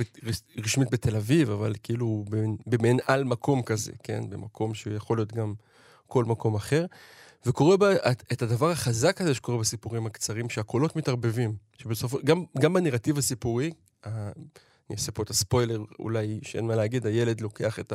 רשמית 0.59 0.91
בתל 0.91 1.17
אביב, 1.17 1.51
אבל 1.51 1.75
כאילו 1.83 2.25
במעין 2.67 2.99
על 3.07 3.25
מקום 3.25 3.63
כזה, 3.63 3.93
כן, 4.03 4.31
במקום 4.31 4.75
שיכול 4.75 5.19
להיות 5.19 5.33
גם 5.33 5.55
כל 6.07 6.25
מקום 6.25 6.55
אחר. 6.55 6.87
וקורה 7.47 7.77
בה 7.77 7.93
את 8.33 8.43
הדבר 8.43 8.71
החזק 8.71 9.21
הזה 9.21 9.35
שקורה 9.35 9.59
בסיפורים 9.59 10.07
הקצרים, 10.07 10.51
שהקולות 10.51 10.97
מתערבבים. 10.97 11.55
שבסופו, 11.79 12.19
גם, 12.25 12.45
גם 12.59 12.73
בנרטיב 12.73 13.19
הסיפורי, 13.19 13.71
אני 14.07 14.97
אעשה 14.97 15.13
פה 15.13 15.23
את 15.23 15.31
הספוילר, 15.31 15.81
אולי 15.99 16.41
שאין 16.43 16.67
מה 16.67 16.77
להגיד, 16.77 17.07
הילד 17.07 17.41
לוקח 17.41 17.79
את 17.79 17.93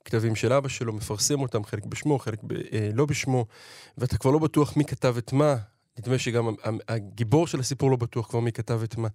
הכתבים 0.00 0.36
של 0.36 0.52
אבא 0.52 0.68
שלו, 0.68 0.92
מפרסם 0.92 1.40
אותם, 1.40 1.64
חלק 1.64 1.84
בשמו, 1.84 2.18
חלק 2.18 2.38
ב, 2.42 2.52
אה, 2.52 2.90
לא 2.94 3.06
בשמו, 3.06 3.46
ואתה 3.98 4.18
כבר 4.18 4.30
לא 4.30 4.38
בטוח 4.38 4.76
מי 4.76 4.84
כתב 4.84 5.14
את 5.18 5.32
מה. 5.32 5.56
נדמה 5.98 6.18
שגם 6.18 6.54
הגיבור 6.88 7.46
של 7.46 7.60
הסיפור 7.60 7.90
לא 7.90 7.96
בטוח 7.96 8.30
כבר 8.30 8.40
מי 8.40 8.52
כתב 8.52 8.80
את 8.84 8.96
מה. 8.96 9.08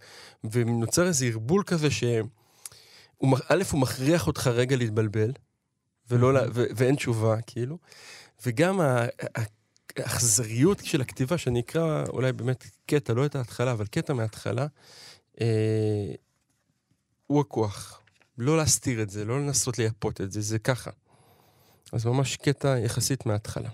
ונוצר 0.43 1.07
איזה 1.07 1.25
ערבול 1.25 1.63
כזה 1.65 1.91
ש... 1.91 2.03
א', 3.23 3.63
הוא 3.71 3.79
מכריח 3.79 4.27
אותך 4.27 4.47
רגע 4.47 4.75
להתבלבל, 4.75 5.31
ולא, 6.09 6.39
ו- 6.53 6.65
ואין 6.75 6.95
תשובה, 6.95 7.41
כאילו. 7.47 7.77
וגם 8.45 8.79
האכזריות 9.97 10.79
של 10.85 11.01
הכתיבה, 11.01 11.37
שאני 11.37 11.59
אקרא 11.59 12.03
אולי 12.09 12.33
באמת 12.33 12.65
קטע, 12.85 13.13
לא 13.13 13.25
את 13.25 13.35
ההתחלה, 13.35 13.71
אבל 13.71 13.85
קטע 13.85 14.13
מההתחלה, 14.13 14.67
אה, 15.41 16.13
הוא 17.31 17.41
הכוח. 17.41 18.01
לא 18.37 18.57
להסתיר 18.57 19.01
את 19.01 19.09
זה, 19.09 19.25
לא 19.25 19.39
לנסות 19.39 19.77
לייפות 19.77 20.21
את 20.21 20.31
זה, 20.31 20.41
זה 20.41 20.59
ככה. 20.59 20.91
אז 21.93 22.05
ממש 22.05 22.37
קטע 22.37 22.79
יחסית 22.79 23.25
מההתחלה. 23.25 23.69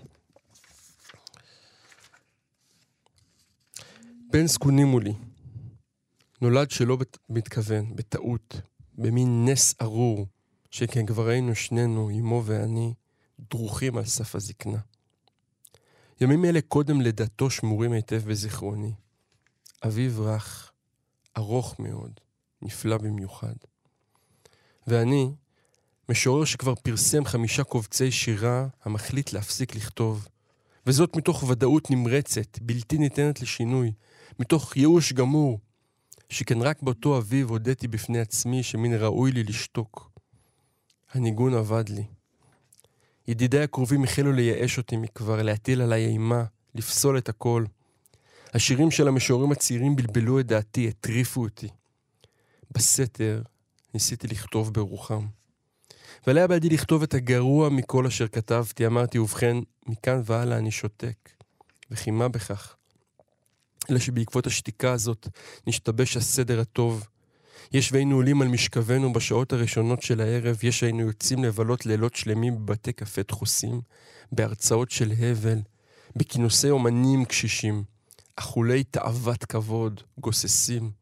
בן 4.30 4.46
זקונים 4.46 4.86
מולי. 4.86 5.14
נולד 6.40 6.70
שלא 6.70 6.98
מתכוון, 7.28 7.96
בטעות, 7.96 8.60
במין 8.94 9.48
נס 9.48 9.74
ארור, 9.82 10.26
שכן 10.70 11.06
כבר 11.06 11.28
היינו 11.28 11.54
שנינו, 11.54 12.10
אמו 12.10 12.42
ואני, 12.46 12.94
דרוכים 13.50 13.98
על 13.98 14.04
סף 14.04 14.34
הזקנה. 14.34 14.78
ימים 16.20 16.44
אלה 16.44 16.60
קודם 16.60 17.00
לידתו 17.00 17.50
שמורים 17.50 17.92
היטב 17.92 18.22
בזיכרוני. 18.28 18.92
אביב 19.86 20.20
רך, 20.20 20.72
ארוך 21.36 21.80
מאוד, 21.80 22.20
נפלא 22.62 22.98
במיוחד. 22.98 23.54
ואני, 24.86 25.30
משורר 26.08 26.44
שכבר 26.44 26.74
פרסם 26.74 27.24
חמישה 27.24 27.64
קובצי 27.64 28.10
שירה 28.10 28.66
המחליט 28.84 29.32
להפסיק 29.32 29.76
לכתוב, 29.76 30.28
וזאת 30.86 31.16
מתוך 31.16 31.42
ודאות 31.42 31.90
נמרצת, 31.90 32.58
בלתי 32.62 32.98
ניתנת 32.98 33.42
לשינוי, 33.42 33.92
מתוך 34.38 34.76
ייאוש 34.76 35.12
גמור, 35.12 35.58
שכן 36.28 36.62
רק 36.62 36.82
באותו 36.82 37.18
אביב 37.18 37.50
הודיתי 37.50 37.88
בפני 37.88 38.20
עצמי 38.20 38.62
שמן 38.62 38.94
ראוי 38.94 39.32
לי 39.32 39.42
לשתוק. 39.42 40.10
הניגון 41.12 41.54
עבד 41.54 41.88
לי. 41.88 42.04
ידידיי 43.28 43.62
הקרובים 43.62 44.04
החלו 44.04 44.32
לייאש 44.32 44.78
אותי 44.78 44.96
מכבר, 44.96 45.42
להטיל 45.42 45.82
עליי 45.82 46.06
אימה, 46.06 46.44
לפסול 46.74 47.18
את 47.18 47.28
הכל. 47.28 47.64
השירים 48.54 48.90
של 48.90 49.08
המשוררים 49.08 49.52
הצעירים 49.52 49.96
בלבלו 49.96 50.40
את 50.40 50.46
דעתי, 50.46 50.88
הטריפו 50.88 51.42
אותי. 51.42 51.68
בסתר 52.70 53.42
ניסיתי 53.94 54.26
לכתוב 54.26 54.74
ברוחם. 54.74 55.26
ועליה 56.26 56.46
בידי 56.46 56.68
לכתוב 56.68 57.02
את 57.02 57.14
הגרוע 57.14 57.68
מכל 57.68 58.06
אשר 58.06 58.28
כתבתי, 58.28 58.86
אמרתי, 58.86 59.18
ובכן, 59.18 59.56
מכאן 59.86 60.22
והלאה 60.24 60.58
אני 60.58 60.70
שותק. 60.70 61.28
וכי 61.90 62.10
מה 62.10 62.28
בכך? 62.28 62.76
אלא 63.90 63.98
שבעקבות 63.98 64.46
השתיקה 64.46 64.92
הזאת 64.92 65.28
נשתבש 65.66 66.16
הסדר 66.16 66.60
הטוב. 66.60 67.06
יש 67.72 67.92
והיינו 67.92 68.16
עולים 68.16 68.42
על 68.42 68.48
משכבנו 68.48 69.12
בשעות 69.12 69.52
הראשונות 69.52 70.02
של 70.02 70.20
הערב, 70.20 70.58
יש 70.62 70.82
היינו 70.82 71.00
יוצאים 71.00 71.44
לבלות 71.44 71.86
לילות 71.86 72.14
שלמים 72.14 72.56
בבתי 72.56 72.92
קפה 72.92 73.22
דחוסים, 73.22 73.80
בהרצאות 74.32 74.90
של 74.90 75.12
הבל, 75.12 75.58
בכינוסי 76.16 76.70
אומנים 76.70 77.24
קשישים, 77.24 77.84
אכולי 78.36 78.84
תאוות 78.84 79.44
כבוד, 79.44 80.00
גוססים. 80.18 80.97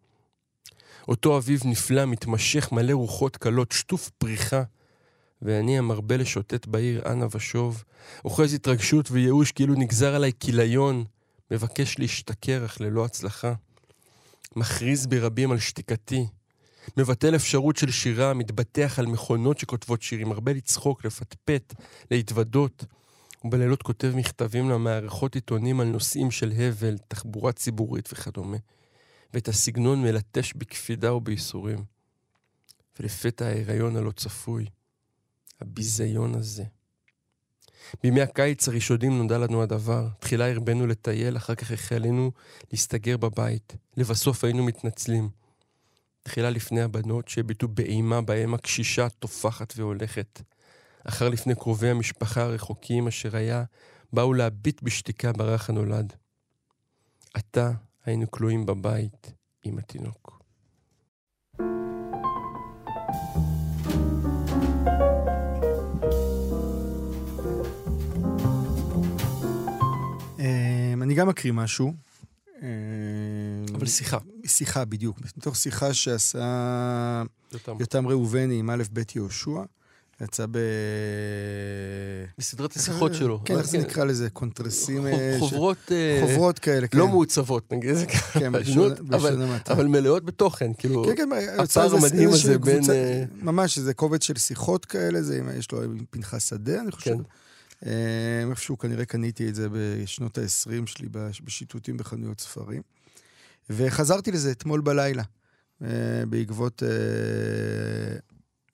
אותו 1.09 1.39
אביב 1.39 1.63
נפלא, 1.65 2.05
מתמשך, 2.05 2.73
מלא 2.73 2.93
רוחות 2.93 3.37
קלות, 3.37 3.73
שטוף 3.73 4.11
פריחה, 4.19 4.63
ואני 5.43 5.79
המרבה 5.79 6.17
לשוטט 6.17 6.67
בעיר 6.67 7.03
אנה 7.07 7.27
ושוב, 7.31 7.85
אוחז 8.25 8.55
התרגשות 8.55 9.11
וייאוש 9.11 9.53
כאילו 9.53 9.75
נגזר 9.75 10.15
עליי 10.15 10.33
כיליון, 10.41 11.05
מבקש 11.51 11.99
להשתכר 11.99 12.65
אך 12.65 12.81
ללא 12.81 13.05
הצלחה. 13.05 13.53
מכריז 14.57 15.07
ברבים 15.07 15.53
על 15.53 15.59
שתיקתי, 15.59 16.27
מבטל 16.97 17.35
אפשרות 17.35 17.77
של 17.77 17.91
שירה, 17.91 18.35
מתבטח 18.35 18.99
על 18.99 19.07
מכונות 19.07 19.59
שכותבות 19.59 20.03
שירים, 20.03 20.33
הרבה 20.33 20.53
לצחוק, 20.53 21.05
לפטפט, 21.05 21.75
להתוודות. 22.11 22.85
ובלילות 23.45 23.83
כותב 23.83 24.13
מכתבים 24.17 24.71
למערכות 24.71 25.35
עיתונים 25.35 25.81
על 25.81 25.87
נושאים 25.87 26.31
של 26.31 26.53
הבל, 26.53 26.97
תחבורה 27.09 27.53
ציבורית 27.53 28.09
וכדומה. 28.13 28.57
ואת 29.35 29.49
הסגנון 29.49 30.03
מלטש 30.03 30.53
בקפידה 30.53 31.15
ובייסורים. 31.15 31.85
ולפתע 33.01 33.47
ההיריון 33.47 33.97
הלא 33.97 34.11
צפוי, 34.11 34.67
הביזיון 35.61 36.35
הזה. 36.35 36.65
בימי 38.03 38.21
הקיץ 38.21 38.69
הראשונים 38.69 39.19
נודע 39.19 39.39
לנו 39.39 39.63
הדבר. 39.63 40.09
תחילה 40.19 40.51
הרבנו 40.51 40.87
לטייל, 40.87 41.37
אחר 41.37 41.55
כך 41.55 41.71
החלנו 41.71 42.33
להסתגר 42.73 43.17
בבית. 43.17 43.77
לבסוף 43.97 44.45
היינו 44.45 44.65
מתנצלים. 44.65 45.29
תחילה 46.23 46.51
לפני 46.51 46.83
הבנות 46.83 47.29
שהביטו 47.29 47.69
באימה 47.69 48.21
בהם 48.21 48.55
הקשישה 48.55 49.09
טופחת 49.09 49.73
והולכת. 49.77 50.43
אחר 51.05 51.29
לפני 51.29 51.55
קרובי 51.55 51.91
המשפחה 51.91 52.43
הרחוקים 52.43 53.09
אשר 53.09 53.37
היה, 53.37 53.65
באו 54.13 54.35
להביט 54.35 54.83
בשתיקה 54.83 55.33
ברך 55.33 55.71
הנולד. 55.71 56.13
עתה 57.35 57.71
היינו 58.07 58.31
כלואים 58.31 58.67
בבית 58.67 59.33
עם 59.65 59.79
התינוק. 59.79 60.43
אמ, 70.39 71.03
אני 71.03 71.15
גם 71.15 71.29
אקריא 71.29 71.53
משהו. 71.53 71.93
אבל 73.75 73.87
שיחה. 73.87 74.19
שיחה, 74.47 74.85
בדיוק. 74.85 75.21
מתוך 75.37 75.57
שיחה 75.57 75.95
שעשה 75.95 77.23
יותם 77.81 78.07
ראובני 78.07 78.59
עם 78.59 78.71
א' 78.71 78.83
ב' 78.93 79.03
יהושע. 79.15 79.63
יצא 80.21 80.47
ב... 80.51 80.59
בסדרת 82.39 82.77
השיחות 82.77 83.15
שלו. 83.15 83.41
כן, 83.45 83.59
איך 83.59 83.67
זה 83.67 83.79
נקרא 83.79 84.05
לזה? 84.05 84.31
קונטרסים... 84.31 85.07
חוברות... 85.39 85.93
חוברות 86.21 86.59
כאלה, 86.59 86.87
כן. 86.87 86.99
לא 86.99 87.09
מעוצבות, 87.09 87.73
נגיד 87.73 87.95
זה 87.95 88.07
ככה. 88.07 88.41
כן. 88.41 88.53
אבל 89.71 89.87
מלאות 89.87 90.25
בתוכן, 90.25 90.71
כאילו... 90.79 91.05
כן, 91.05 91.17
כן, 91.17 91.29
הפער 91.59 91.95
המדהים 91.95 92.29
הזה 92.29 92.59
בין... 92.59 92.83
ממש, 93.43 93.79
זה 93.79 93.95
קובץ 93.95 94.25
של 94.25 94.37
שיחות 94.37 94.85
כאלה, 94.85 95.21
יש 95.59 95.73
לו 95.73 95.81
פנחס 96.11 96.49
שדה, 96.49 96.81
אני 96.81 96.93
חושב. 96.93 97.17
כן. 97.83 97.89
איפשהו 98.51 98.79
כנראה 98.79 99.05
קניתי 99.05 99.49
את 99.49 99.55
זה 99.55 99.69
בשנות 99.73 100.39
ה-20 100.39 100.87
שלי, 100.87 101.09
בשיטוטים 101.45 101.97
בחנויות 101.97 102.41
ספרים. 102.41 102.83
וחזרתי 103.71 104.33
לזה 104.33 104.51
אתמול 104.51 104.81
בלילה, 104.81 105.23
בעקבות 106.29 106.83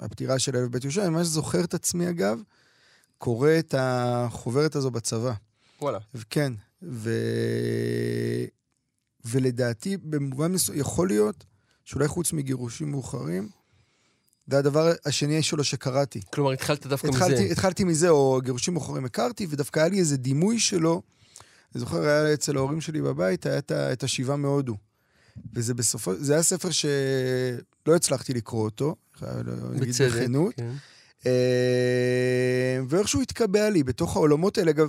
הפטירה 0.02 0.38
של 0.38 0.56
אלף 0.56 0.68
בית 0.68 0.84
יהושע, 0.84 1.02
אני 1.02 1.10
ממש 1.10 1.26
זוכר 1.26 1.64
את 1.64 1.74
עצמי, 1.74 2.08
אגב, 2.08 2.42
קורא 3.18 3.50
את 3.58 3.74
החוברת 3.78 4.76
הזו 4.76 4.90
בצבא. 4.90 5.32
וואלה. 5.80 5.98
כן, 6.30 6.52
ו... 6.82 7.10
ולדעתי, 9.24 9.96
במובן 9.96 10.52
מסוים, 10.52 10.78
יכול 10.78 11.08
להיות 11.08 11.44
שאולי 11.84 12.08
חוץ 12.08 12.32
מגירושים 12.32 12.90
מאוחרים, 12.90 13.48
זה 14.46 14.58
הדבר 14.58 14.92
השני 15.04 15.42
שלו 15.42 15.64
שקראתי. 15.64 16.20
כלומר, 16.32 16.52
התחלת 16.52 16.86
דווקא 16.86 17.06
התחלתי, 17.06 17.32
מזה. 17.32 17.52
התחלתי 17.52 17.84
מזה, 17.84 18.08
או 18.08 18.40
גירושים 18.44 18.74
מאוחרים 18.74 19.04
הכרתי, 19.04 19.46
ודווקא 19.50 19.80
היה 19.80 19.88
לי 19.88 19.98
איזה 19.98 20.16
דימוי 20.16 20.60
שלו. 20.60 21.02
אני 21.74 21.80
זוכר, 21.80 22.02
היה 22.02 22.34
אצל 22.34 22.56
ההורים 22.56 22.80
שלי 22.80 23.02
בבית, 23.02 23.46
היה 23.46 23.58
את 23.92 24.02
השיבה 24.02 24.36
מהודו. 24.36 24.76
וזה 25.52 25.74
בסופו, 25.74 26.14
זה 26.14 26.32
היה 26.32 26.42
ספר 26.42 26.70
שלא 26.70 27.96
הצלחתי 27.96 28.34
לקרוא 28.34 28.64
אותו, 28.64 28.96
נגיד 29.72 29.94
בכנות. 29.94 30.54
כן. 30.54 30.72
ואיכשהו 32.88 33.22
התקבע 33.22 33.70
לי 33.70 33.82
בתוך 33.82 34.16
העולמות 34.16 34.58
האלה. 34.58 34.70
אגב, 34.70 34.88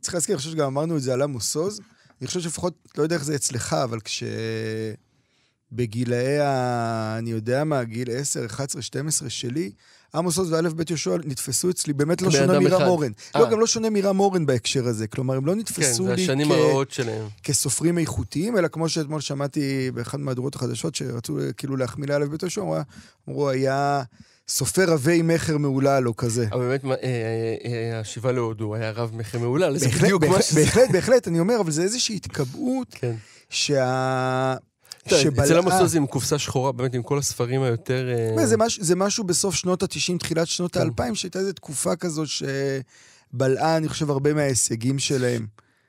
צריך 0.00 0.14
להזכיר, 0.14 0.34
אני 0.34 0.38
חושב 0.38 0.50
שגם 0.50 0.66
אמרנו 0.66 0.96
את 0.96 1.02
זה 1.02 1.12
על 1.12 1.22
עמוס 1.22 1.56
עוז. 1.56 1.80
אני 2.20 2.26
חושב 2.26 2.40
שלפחות, 2.40 2.88
לא 2.98 3.02
יודע 3.02 3.16
איך 3.16 3.24
זה 3.24 3.34
אצלך, 3.34 3.72
אבל 3.72 4.00
כש... 4.00 4.22
בגילאי 5.72 6.40
ה... 6.40 7.16
אני 7.18 7.30
יודע 7.30 7.64
מה, 7.64 7.84
גיל 7.84 8.08
10, 8.10 8.46
11, 8.46 8.82
12 8.82 9.30
שלי, 9.30 9.72
עמוס 10.16 10.38
עוז 10.38 10.52
ואלף 10.52 10.72
בית 10.72 10.90
יהושע 10.90 11.16
נתפסו 11.24 11.70
אצלי, 11.70 11.92
באמת 11.92 12.22
לא 12.22 12.30
שונה 12.30 12.60
מרם 12.60 12.66
אחד. 12.66 12.86
אורן. 12.86 13.12
אה. 13.36 13.40
לא, 13.40 13.50
גם 13.50 13.60
לא 13.60 13.66
שונה 13.66 13.90
מרם 13.90 14.20
אורן 14.20 14.46
בהקשר 14.46 14.88
הזה. 14.88 15.06
כלומר, 15.06 15.36
הם 15.36 15.46
לא 15.46 15.52
כן, 15.52 15.58
נתפסו 15.58 16.06
זה 16.06 16.14
לי 16.14 16.44
כ... 16.88 16.92
שלהם. 16.92 17.28
כסופרים 17.42 17.98
איכותיים, 17.98 18.58
אלא 18.58 18.68
כמו 18.68 18.88
שאתמול 18.88 19.20
שמעתי 19.20 19.90
באחת 19.94 20.18
מהדורות 20.18 20.54
החדשות, 20.54 20.94
שרצו 20.94 21.38
כאילו 21.56 21.76
להחמיא 21.76 22.08
לאלף 22.08 22.28
בית 22.28 22.42
יהושע, 22.42 22.62
אמרו, 23.28 23.48
היה 23.48 24.02
סופר 24.48 24.84
רבי 24.92 25.22
מכר 25.22 25.58
מהולל 25.58 26.08
או 26.08 26.16
כזה. 26.16 26.46
אבל 26.52 26.68
באמת, 26.68 26.84
אה, 26.84 26.90
אה, 26.94 27.92
אה, 27.92 28.00
השיבה 28.00 28.32
להודו 28.32 28.74
היה 28.74 28.90
רב 28.90 29.10
מכר 29.14 29.38
מהולל, 29.38 29.78
זה 29.78 29.88
בדיוק 29.88 30.24
מה 30.24 30.42
שזה. 30.42 30.60
בהחלט, 30.60 30.90
בהחלט, 30.90 31.28
אני 31.28 31.40
אומר, 31.40 31.60
אבל 31.60 31.70
זה 31.70 31.82
איזושהי 31.82 32.16
התקבעות 32.16 32.88
כן. 32.90 33.14
שה... 33.50 34.54
יודע, 35.14 35.42
אצל 35.42 35.58
עמוס 35.58 35.72
שבלעה... 35.72 35.80
עוז 35.80 35.96
עם 35.96 36.06
קופסה 36.06 36.38
שחורה, 36.38 36.72
באמת 36.72 36.94
עם 36.94 37.02
כל 37.02 37.18
הספרים 37.18 37.62
היותר... 37.62 38.08
אה, 38.38 38.46
זה, 38.46 38.56
מש, 38.56 38.80
זה 38.80 38.96
משהו 38.96 39.24
בסוף 39.24 39.54
שנות 39.54 39.82
ה-90, 39.82 40.18
תחילת 40.18 40.46
שנות 40.46 40.72
כן. 40.72 40.80
ה-2000, 40.80 41.14
שהייתה 41.14 41.38
איזו 41.38 41.52
תקופה 41.52 41.96
כזו 41.96 42.22
שבלעה, 42.26 43.76
אני 43.76 43.88
חושב, 43.88 44.10
הרבה 44.10 44.34
מההישגים 44.34 44.98
שלהם. 44.98 45.46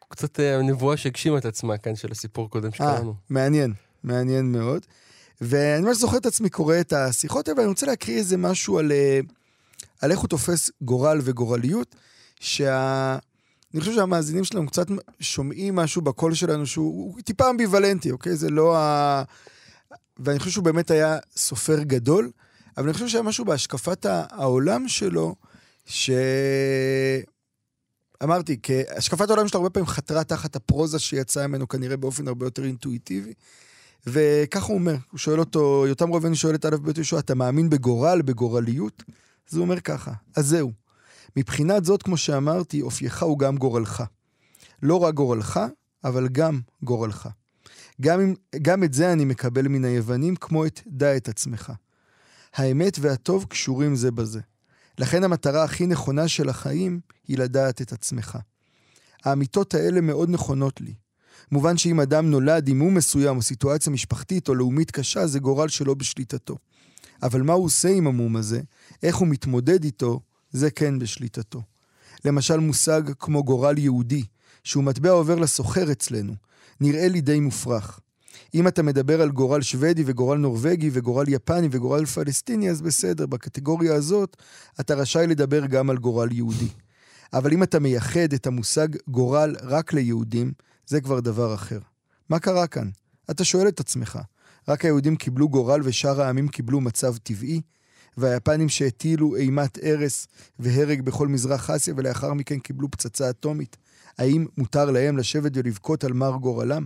קצת 0.09 0.39
אה, 0.39 0.59
הנבואה 0.59 0.97
שהגשימה 0.97 1.37
את 1.37 1.45
עצמה 1.45 1.77
כאן 1.77 1.95
של 1.95 2.11
הסיפור 2.11 2.45
הקודם 2.45 2.67
אה, 2.67 2.71
שקראנו. 2.71 3.13
מעניין, 3.29 3.73
מעניין 4.03 4.51
מאוד. 4.51 4.85
ואני 5.41 5.85
ממש 5.85 5.97
זוכר 5.97 6.17
את 6.17 6.25
עצמי 6.25 6.49
קורא 6.49 6.79
את 6.79 6.93
השיחות 6.93 7.47
האלה, 7.47 7.59
ואני 7.59 7.69
רוצה 7.69 7.85
להקריא 7.85 8.17
איזה 8.17 8.37
משהו 8.37 8.79
על, 8.79 8.91
אה, 8.91 9.19
על 10.01 10.11
איך 10.11 10.19
הוא 10.19 10.27
תופס 10.27 10.71
גורל 10.81 11.19
וגורליות, 11.23 11.95
שה... 12.39 13.17
אני 13.77 13.81
חושב 13.81 13.95
שהמאזינים 13.95 14.43
שלנו 14.43 14.67
קצת 14.67 14.87
שומעים 15.19 15.75
משהו 15.75 16.01
בקול 16.01 16.33
שלנו 16.33 16.65
שהוא 16.65 17.13
הוא 17.13 17.21
טיפה 17.21 17.49
אמביוולנטי, 17.49 18.11
אוקיי? 18.11 18.35
זה 18.35 18.49
לא 18.49 18.77
ה... 18.77 19.23
ואני 20.19 20.39
חושב 20.39 20.51
שהוא 20.51 20.63
באמת 20.63 20.91
היה 20.91 21.17
סופר 21.35 21.83
גדול, 21.83 22.31
אבל 22.77 22.85
אני 22.85 22.93
חושב 22.93 23.07
שהיה 23.07 23.23
משהו 23.23 23.45
בהשקפת 23.45 24.05
העולם 24.09 24.87
שלו, 24.87 25.35
ש... 25.85 26.09
אמרתי, 28.23 28.59
השקפת 28.95 29.29
העולם 29.29 29.47
שלו 29.47 29.59
הרבה 29.59 29.69
פעמים 29.69 29.87
חתרה 29.87 30.23
תחת 30.23 30.55
הפרוזה 30.55 30.99
שיצאה 30.99 31.47
ממנו 31.47 31.67
כנראה 31.67 31.97
באופן 31.97 32.27
הרבה 32.27 32.45
יותר 32.45 32.63
אינטואיטיבי. 32.65 33.33
וככה 34.07 34.65
הוא 34.65 34.75
אומר, 34.75 34.95
הוא 35.11 35.17
שואל 35.17 35.39
אותו, 35.39 35.85
יותם 35.87 36.11
ראובני 36.11 36.35
שואל 36.35 36.55
את 36.55 36.65
א' 36.65 36.75
ב' 36.75 36.97
יהושע, 36.97 37.19
אתה 37.19 37.35
מאמין 37.35 37.69
בגורל, 37.69 38.21
בגורליות? 38.21 39.03
אז 39.51 39.57
הוא 39.57 39.63
אומר 39.63 39.79
ככה, 39.79 40.11
אז 40.35 40.47
זהו. 40.47 40.86
מבחינת 41.35 41.85
זאת, 41.85 42.03
כמו 42.03 42.17
שאמרתי, 42.17 42.81
אופייך 42.81 43.23
הוא 43.23 43.39
גם 43.39 43.57
גורלך. 43.57 44.03
לא 44.83 44.95
רק 44.99 45.13
גורלך, 45.13 45.59
אבל 46.03 46.27
גם 46.27 46.59
גורלך. 46.83 47.29
גם, 48.01 48.19
אם, 48.19 48.33
גם 48.61 48.83
את 48.83 48.93
זה 48.93 49.13
אני 49.13 49.25
מקבל 49.25 49.67
מן 49.67 49.85
היוונים, 49.85 50.35
כמו 50.35 50.65
את 50.65 50.81
דע 50.87 51.17
את 51.17 51.29
עצמך. 51.29 51.73
האמת 52.53 52.97
והטוב 53.01 53.45
קשורים 53.49 53.95
זה 53.95 54.11
בזה. 54.11 54.39
לכן 54.97 55.23
המטרה 55.23 55.63
הכי 55.63 55.85
נכונה 55.85 56.27
של 56.27 56.49
החיים 56.49 56.99
היא 57.27 57.37
לדעת 57.37 57.81
את 57.81 57.91
עצמך. 57.91 58.37
האמיתות 59.25 59.73
האלה 59.73 60.01
מאוד 60.01 60.29
נכונות 60.29 60.81
לי. 60.81 60.93
מובן 61.51 61.77
שאם 61.77 61.99
אדם 61.99 62.29
נולד 62.29 62.67
עם 62.67 62.79
מום 62.79 62.95
מסוים 62.95 63.37
או 63.37 63.41
סיטואציה 63.41 63.93
משפחתית 63.93 64.49
או 64.49 64.55
לאומית 64.55 64.91
קשה, 64.91 65.27
זה 65.27 65.39
גורל 65.39 65.67
שלא 65.67 65.93
בשליטתו. 65.93 66.57
אבל 67.23 67.41
מה 67.41 67.53
הוא 67.53 67.65
עושה 67.65 67.89
עם 67.89 68.07
המום 68.07 68.35
הזה, 68.35 68.61
איך 69.03 69.15
הוא 69.15 69.27
מתמודד 69.27 69.83
איתו, 69.83 70.19
זה 70.51 70.71
כן 70.71 70.99
בשליטתו. 70.99 71.61
למשל 72.25 72.57
מושג 72.57 73.01
כמו 73.19 73.43
גורל 73.43 73.77
יהודי, 73.77 74.23
שהוא 74.63 74.83
מטבע 74.83 75.09
עובר 75.09 75.35
לסוחר 75.35 75.91
אצלנו, 75.91 76.33
נראה 76.81 77.07
לי 77.07 77.21
די 77.21 77.39
מופרך. 77.39 77.99
אם 78.53 78.67
אתה 78.67 78.83
מדבר 78.83 79.21
על 79.21 79.29
גורל 79.29 79.61
שוודי 79.61 80.03
וגורל 80.05 80.37
נורבגי 80.37 80.89
וגורל 80.93 81.25
יפני 81.27 81.67
וגורל 81.71 82.05
פלסטיני, 82.05 82.69
אז 82.69 82.81
בסדר, 82.81 83.25
בקטגוריה 83.25 83.93
הזאת 83.95 84.37
אתה 84.79 84.95
רשאי 84.95 85.27
לדבר 85.27 85.65
גם 85.65 85.89
על 85.89 85.97
גורל 85.97 86.31
יהודי. 86.31 86.69
אבל 87.33 87.53
אם 87.53 87.63
אתה 87.63 87.79
מייחד 87.79 88.33
את 88.35 88.47
המושג 88.47 88.87
גורל 89.07 89.55
רק 89.61 89.93
ליהודים, 89.93 90.51
זה 90.87 91.01
כבר 91.01 91.19
דבר 91.19 91.53
אחר. 91.53 91.79
מה 92.29 92.39
קרה 92.39 92.67
כאן? 92.67 92.89
אתה 93.31 93.43
שואל 93.43 93.67
את 93.67 93.79
עצמך, 93.79 94.19
רק 94.67 94.85
היהודים 94.85 95.15
קיבלו 95.15 95.49
גורל 95.49 95.81
ושאר 95.83 96.21
העמים 96.21 96.47
קיבלו 96.47 96.81
מצב 96.81 97.17
טבעי? 97.17 97.61
והיפנים 98.17 98.69
שהטילו 98.69 99.35
אימת 99.35 99.77
הרס 99.83 100.27
והרג 100.59 101.01
בכל 101.01 101.27
מזרח 101.27 101.69
אסיה 101.69 101.93
ולאחר 101.97 102.33
מכן 102.33 102.59
קיבלו 102.59 102.91
פצצה 102.91 103.29
אטומית, 103.29 103.77
האם 104.17 104.45
מותר 104.57 104.91
להם 104.91 105.17
לשבת 105.17 105.51
ולבכות 105.55 106.03
על 106.03 106.13
מר 106.13 106.31
גורלם? 106.31 106.85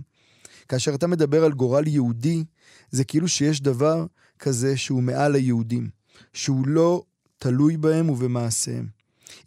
כאשר 0.68 0.94
אתה 0.94 1.06
מדבר 1.06 1.44
על 1.44 1.52
גורל 1.52 1.86
יהודי, 1.86 2.44
זה 2.90 3.04
כאילו 3.04 3.28
שיש 3.28 3.60
דבר 3.60 4.06
כזה 4.38 4.76
שהוא 4.76 5.02
מעל 5.02 5.34
היהודים, 5.34 5.88
שהוא 6.32 6.66
לא 6.66 7.02
תלוי 7.38 7.76
בהם 7.76 8.10
ובמעשיהם. 8.10 8.86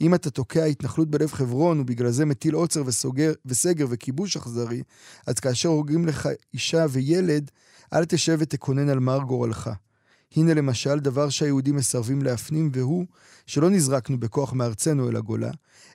אם 0.02 0.16
אתה 0.16 0.30
תוקע 0.30 0.64
התנחלות 0.64 1.10
בלב 1.10 1.32
חברון 1.32 1.80
ובגלל 1.80 2.12
זה 2.12 2.26
מטיל 2.26 2.54
עוצר 2.54 2.84
וסוגר, 2.86 3.34
וסגר 3.46 3.86
וכיבוש 3.90 4.38
אכזרי, 4.38 4.84
אז 5.28 5.40
כאשר 5.40 5.70
הורגים 5.70 6.08
לך 6.08 6.30
אישה 6.54 6.86
וילד, 6.90 7.52
אל 7.94 8.06
תשב 8.06 8.38
ותקונן 8.40 8.90
על 8.90 9.00
מר 9.00 9.20
גורלך. 9.20 9.70
הנה 10.36 10.54
למשל 10.54 11.00
דבר 11.00 11.30
שהיהודים 11.30 11.76
מסרבים 11.76 12.22
להפנים, 12.22 12.70
והוא 12.74 13.06
שלא 13.46 13.70
נזרקנו 13.70 14.20
בכוח 14.20 14.54
מארצנו 14.54 15.10
אל 15.10 15.16
הגולה, 15.16 15.52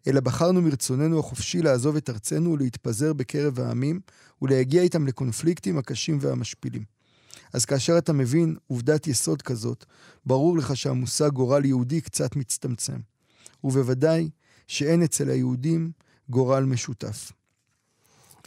אלא 0.06 0.20
בחרנו 0.20 0.62
מרצוננו 0.62 1.18
החופשי 1.18 1.62
לעזוב 1.62 1.96
את 1.96 2.10
ארצנו 2.10 2.52
ולהתפזר 2.52 3.12
בקרב 3.12 3.60
העמים, 3.60 4.00
ולהגיע 4.42 4.82
איתם 4.82 5.06
לקונפליקטים 5.06 5.78
הקשים 5.78 6.18
והמשפילים. 6.20 6.84
אז 7.52 7.64
כאשר 7.64 7.98
אתה 7.98 8.12
מבין 8.12 8.56
עובדת 8.66 9.06
יסוד 9.06 9.42
כזאת, 9.42 9.84
ברור 10.26 10.56
לך 10.56 10.76
שהמושג 10.76 11.28
גורל 11.28 11.64
יהודי 11.64 12.00
קצת 12.00 12.36
מצטמצם. 12.36 12.98
ובוודאי 13.64 14.30
שאין 14.66 15.02
אצל 15.02 15.28
היהודים 15.30 15.90
גורל 16.28 16.64
משותף. 16.64 17.32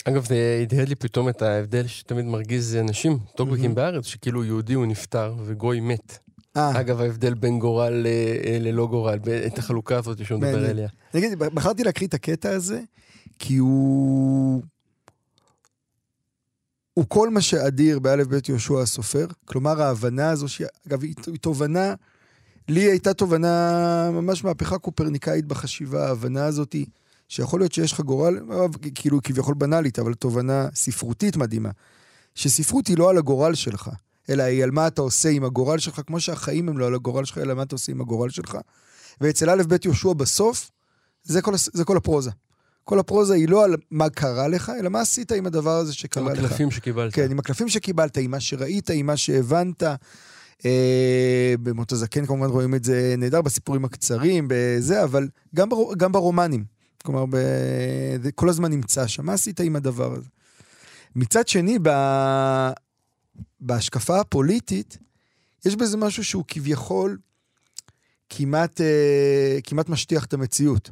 אגב, 0.05 0.25
זה 0.25 0.59
הדהד 0.61 0.89
לי 0.89 0.95
פתאום 0.95 1.29
את 1.29 1.41
ההבדל 1.41 1.87
שתמיד 1.87 2.25
מרגיז 2.25 2.75
אנשים, 2.75 3.17
טוקבקים 3.35 3.61
מהמם. 3.61 3.75
בארץ, 3.75 4.05
שכאילו 4.05 4.43
יהודי 4.43 4.73
הוא 4.73 4.85
נפטר 4.85 5.35
וגוי 5.45 5.79
מת. 5.79 6.17
אה, 6.57 6.79
אגב, 6.79 7.01
ההבדל 7.01 7.33
בין 7.33 7.59
גורל 7.59 8.05
אה, 8.05 8.37
אה, 8.45 8.57
ללא 8.59 8.87
גורל, 8.87 9.19
ב- 9.19 9.29
את 9.29 9.57
החלוקה 9.57 9.97
הזאת 9.97 10.25
שהוא 10.25 10.39
מדבר. 10.39 10.69
עליה. 10.69 10.87
נגיד, 11.13 11.39
בחרתי 11.39 11.83
להקריא 11.83 12.07
את 12.07 12.13
הקטע 12.13 12.49
הזה, 12.49 12.81
כי 13.39 13.57
הוא... 13.57 14.61
הוא 16.93 17.05
כל 17.07 17.29
מה 17.29 17.41
שאדיר 17.41 17.99
באלף 17.99 18.27
בית 18.27 18.49
יהושע 18.49 18.81
הסופר, 18.81 19.27
כלומר 19.45 19.81
ההבנה 19.81 20.29
הזו, 20.29 20.47
שהיא, 20.47 20.67
אגב, 20.87 21.03
היא, 21.03 21.13
היא 21.27 21.39
תובנה, 21.39 21.93
לי 22.69 22.81
הייתה 22.81 23.13
תובנה, 23.13 24.09
ממש 24.11 24.43
מהפכה 24.43 24.77
קופרניקאית 24.77 25.45
בחשיבה, 25.45 26.07
ההבנה 26.07 26.45
הזאת 26.45 26.73
היא 26.73 26.85
שיכול 27.33 27.59
להיות 27.59 27.73
שיש 27.73 27.91
לך 27.91 27.99
גורל, 27.99 28.39
כאילו 28.95 29.19
כביכול 29.23 29.55
בנאלית, 29.55 29.99
אבל 29.99 30.13
תובנה 30.13 30.67
ספרותית 30.75 31.37
מדהימה, 31.37 31.69
שספרות 32.35 32.87
היא 32.87 32.97
לא 32.97 33.09
על 33.09 33.17
הגורל 33.17 33.55
שלך, 33.55 33.89
אלא 34.29 34.43
היא 34.43 34.63
על 34.63 34.71
מה 34.71 34.87
אתה 34.87 35.01
עושה 35.01 35.29
עם 35.29 35.43
הגורל 35.43 35.79
שלך, 35.79 36.01
כמו 36.07 36.19
שהחיים 36.19 36.69
הם 36.69 36.77
לא 36.77 36.87
על 36.87 36.95
הגורל 36.95 37.25
שלך, 37.25 37.37
אלא 37.37 37.53
מה 37.53 37.63
אתה 37.63 37.75
עושה 37.75 37.91
עם 37.91 38.01
הגורל 38.01 38.29
שלך. 38.29 38.57
ואצל 39.21 39.49
א' 39.49 39.63
ב' 39.67 39.75
יהושע 39.85 40.13
בסוף, 40.13 40.71
זה 41.23 41.41
כל, 41.41 41.53
זה 41.55 41.83
כל 41.85 41.97
הפרוזה. 41.97 42.31
כל 42.83 42.99
הפרוזה 42.99 43.33
היא 43.33 43.49
לא 43.49 43.63
על 43.63 43.75
מה 43.91 44.09
קרה 44.09 44.47
לך, 44.47 44.71
אלא 44.79 44.89
מה 44.89 45.01
עשית 45.01 45.31
עם 45.31 45.45
הדבר 45.45 45.75
הזה 45.75 45.89
עם 45.89 45.93
שקרה 45.93 46.33
לך. 46.33 46.39
הקלפים 46.39 46.71
שקיבלת. 46.71 47.13
כן, 47.13 47.31
עם 47.31 47.39
הקלפים 47.39 47.69
שקיבלת, 47.69 48.17
עם 48.17 48.31
מה 48.31 48.39
שראית, 48.39 48.89
עם 48.89 49.05
מה 49.05 49.17
שהבנת. 49.17 49.83
אה, 50.65 51.53
במות 51.63 51.91
הזקן 51.91 52.25
כמובן 52.25 52.47
רואים 52.47 52.75
את 52.75 52.83
זה 52.83 53.15
נהדר 53.17 53.41
בסיפורים 53.41 53.85
הקצרים, 53.85 54.47
בזה, 54.49 55.03
אבל 55.03 55.27
גם, 55.55 55.69
בר, 55.69 55.93
גם 55.97 56.11
ברומנים. 56.11 56.73
כלומר, 57.03 57.25
ב, 57.25 57.37
זה 58.23 58.31
כל 58.31 58.49
הזמן 58.49 58.71
נמצא 58.71 59.07
שם. 59.07 59.25
מה 59.25 59.33
עשית 59.33 59.59
עם 59.59 59.75
הדבר 59.75 60.13
הזה? 60.13 60.29
מצד 61.15 61.47
שני, 61.47 61.77
ב, 61.81 61.89
בהשקפה 63.59 64.19
הפוליטית, 64.19 64.97
יש 65.65 65.75
בזה 65.75 65.97
משהו 65.97 66.23
שהוא 66.23 66.43
כביכול 66.47 67.17
כמעט, 68.29 68.81
אה, 68.81 69.59
כמעט 69.63 69.89
משטיח 69.89 70.25
את 70.25 70.33
המציאות. 70.33 70.89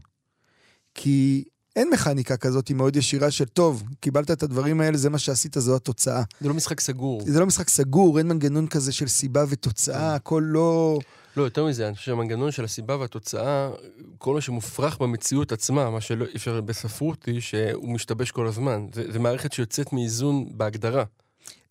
כי 0.95 1.43
אין 1.75 1.89
מכניקה 1.93 2.37
כזאת 2.37 2.71
מאוד 2.71 2.95
ישירה 2.95 3.31
של, 3.31 3.45
טוב, 3.45 3.83
קיבלת 3.99 4.31
את 4.31 4.43
הדברים 4.43 4.81
האלה, 4.81 4.97
זה 4.97 5.09
מה 5.09 5.17
שעשית, 5.17 5.55
זו 5.59 5.75
התוצאה. 5.75 6.23
זה 6.41 6.47
לא 6.47 6.53
משחק 6.53 6.79
סגור. 6.79 7.21
זה 7.25 7.39
לא 7.39 7.45
משחק 7.45 7.69
סגור, 7.69 8.17
אין 8.17 8.27
מנגנון 8.27 8.67
כזה 8.67 8.91
של 8.91 9.07
סיבה 9.07 9.43
ותוצאה, 9.49 10.15
הכל 10.15 10.43
לא... 10.45 10.99
לא, 11.37 11.43
יותר 11.43 11.65
מזה, 11.65 11.87
אני 11.87 11.95
חושב 11.95 12.05
שהמנגנון 12.05 12.51
של 12.51 12.63
הסיבה 12.63 12.97
והתוצאה, 12.97 13.69
כל 14.17 14.33
מה 14.33 14.41
שמופרך 14.41 14.97
במציאות 14.97 15.51
עצמה, 15.51 15.89
מה 15.89 16.01
שלא 16.01 16.25
אפשר 16.35 16.61
בספרות, 16.61 17.25
היא 17.25 17.41
שהוא 17.41 17.93
משתבש 17.93 18.31
כל 18.31 18.47
הזמן. 18.47 18.87
זה, 18.93 19.11
זה 19.11 19.19
מערכת 19.19 19.53
שיוצאת 19.53 19.93
מאיזון 19.93 20.45
בהגדרה. 20.57 21.03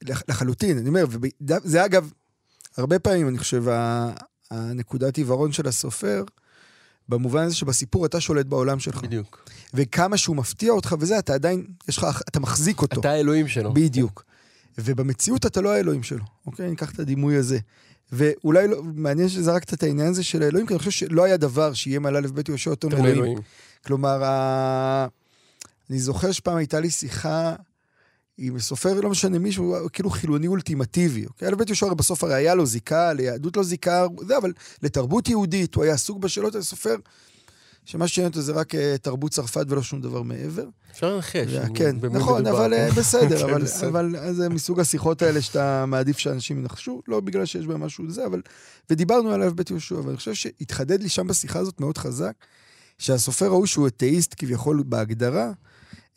לח- 0.03 0.23
לחלוטין, 0.29 0.79
אני 0.79 0.89
אומר, 0.89 1.05
וזה 1.11 1.85
אגב, 1.85 2.13
הרבה 2.77 2.99
פעמים, 2.99 3.29
אני 3.29 3.39
חושב, 3.39 3.65
הנקודת 4.51 5.17
עיוורון 5.17 5.53
של 5.53 5.69
הסופר, 5.69 6.25
במובן 7.09 7.43
הזה 7.43 7.55
שבסיפור 7.55 8.07
אתה 8.07 8.21
שולט 8.21 8.47
בעולם 8.47 8.81
שלך. 8.81 9.03
בדיוק. 9.03 9.51
וכמה 9.75 10.17
שהוא 10.17 10.37
מפתיע 10.37 10.73
אותך 10.73 10.95
וזה, 11.01 11.19
אתה 11.19 11.35
עדיין, 11.35 11.67
יש 11.89 11.99
לך, 11.99 12.23
אתה 12.29 12.41
מחזיק 12.41 12.83
אותו. 12.83 13.01
אתה 13.01 13.11
האלוהים 13.11 13.49
שלו. 13.49 13.75
בדיוק. 13.75 14.25
ובמציאות 14.79 15.47
אתה 15.47 15.61
לא 15.61 15.73
האלוהים 15.73 16.03
שלו, 16.03 16.25
אוקיי? 16.47 16.71
ניקח 16.71 16.91
את 16.93 16.99
הדימוי 16.99 17.37
הזה. 17.37 17.59
ואולי 18.13 18.69
לא, 18.69 18.83
מעניין 18.83 19.29
שזרקת 19.29 19.75
את 19.75 19.83
העניין 19.83 20.09
הזה 20.09 20.23
של 20.23 20.43
האלוהים, 20.43 20.67
כי 20.67 20.73
אני 20.73 20.79
חושב 20.79 20.91
שלא 20.91 21.25
היה 21.25 21.37
דבר 21.37 21.73
שיהיה 21.73 21.99
מעלה 21.99 22.21
לבית 22.21 22.49
יהושע 22.49 22.71
יותר 22.71 22.89
מאלוהים. 22.89 23.15
אלוהים. 23.15 23.39
כלומר, 23.87 24.25
ה... 24.25 25.07
אני 25.91 25.99
זוכר 25.99 26.33
שפעם 26.33 26.57
הייתה 26.57 26.81
לי 26.81 26.91
שיחה 26.91 27.55
עם 28.39 28.59
סופר, 28.59 29.01
לא 29.01 29.11
משנה, 29.11 29.39
מישהו 29.39 29.77
כאילו 29.93 30.11
חילוני 30.11 30.47
אולטימטיבי. 30.47 31.27
אוקיי? 31.27 31.49
אלף 31.49 31.59
בית 31.59 31.69
יהושע 31.69 31.87
הרי 31.87 31.95
בסוף 31.95 32.25
הרי 32.25 32.35
היה 32.35 32.55
לו 32.55 32.67
זיקה, 32.67 33.13
ליהדות 33.13 33.57
לא 33.57 33.63
זיקה, 33.63 34.07
זה, 34.27 34.37
אבל 34.37 34.53
לתרבות 34.83 35.29
יהודית, 35.29 35.75
הוא 35.75 35.85
היה 35.85 35.95
עסוק 35.95 36.19
בשאלות, 36.19 36.55
היה 36.55 36.63
סופר 36.63 36.97
שמה 37.85 38.09
שעניין 38.09 38.31
אותו 38.31 38.41
זה 38.43 38.53
רק 38.53 38.75
אה, 38.75 38.97
תרבות 39.03 39.33
צרפת 39.33 39.65
ולא 39.69 39.83
שום 39.83 40.01
דבר 40.01 40.23
מעבר. 40.23 40.65
אפשר 40.93 41.15
לנחש. 41.15 41.55
כן, 41.75 41.97
נכון, 42.11 42.47
אבל. 42.47 42.75
אה, 42.75 42.91
בסדר, 42.99 43.39
כן, 43.39 43.51
אבל- 43.51 43.63
בסדר. 43.63 43.89
אבל 43.89 44.33
זה 44.33 44.49
מסוג 44.49 44.81
השיחות 44.81 45.23
האלה 45.23 45.43
שאתה 45.43 45.87
מעדיף 45.87 46.19
שאנשים 46.19 46.59
ינחשו, 46.59 47.03
לא 47.09 47.21
בגלל 47.21 47.47
שיש 47.47 47.67
בהם 47.67 47.81
משהו 47.81 48.11
זה, 48.11 48.27
אבל... 48.27 48.43
ודיברנו 48.91 49.31
עליו 49.31 49.55
בית 49.55 49.71
יהושע, 49.71 49.95
ואני 49.95 50.17
חושב 50.17 50.35
שהתחדד 50.35 51.03
לי 51.03 51.09
שם 51.09 51.27
בשיחה 51.27 51.59
הזאת 51.59 51.81
מאוד 51.81 51.99
חזק, 51.99 52.33
שהסופר 52.99 53.47
ההוא 53.47 53.67
שהוא 53.67 53.87
אתאיסט 53.87 54.35
כביכול 54.39 54.83
בהגדרה, 54.87 55.53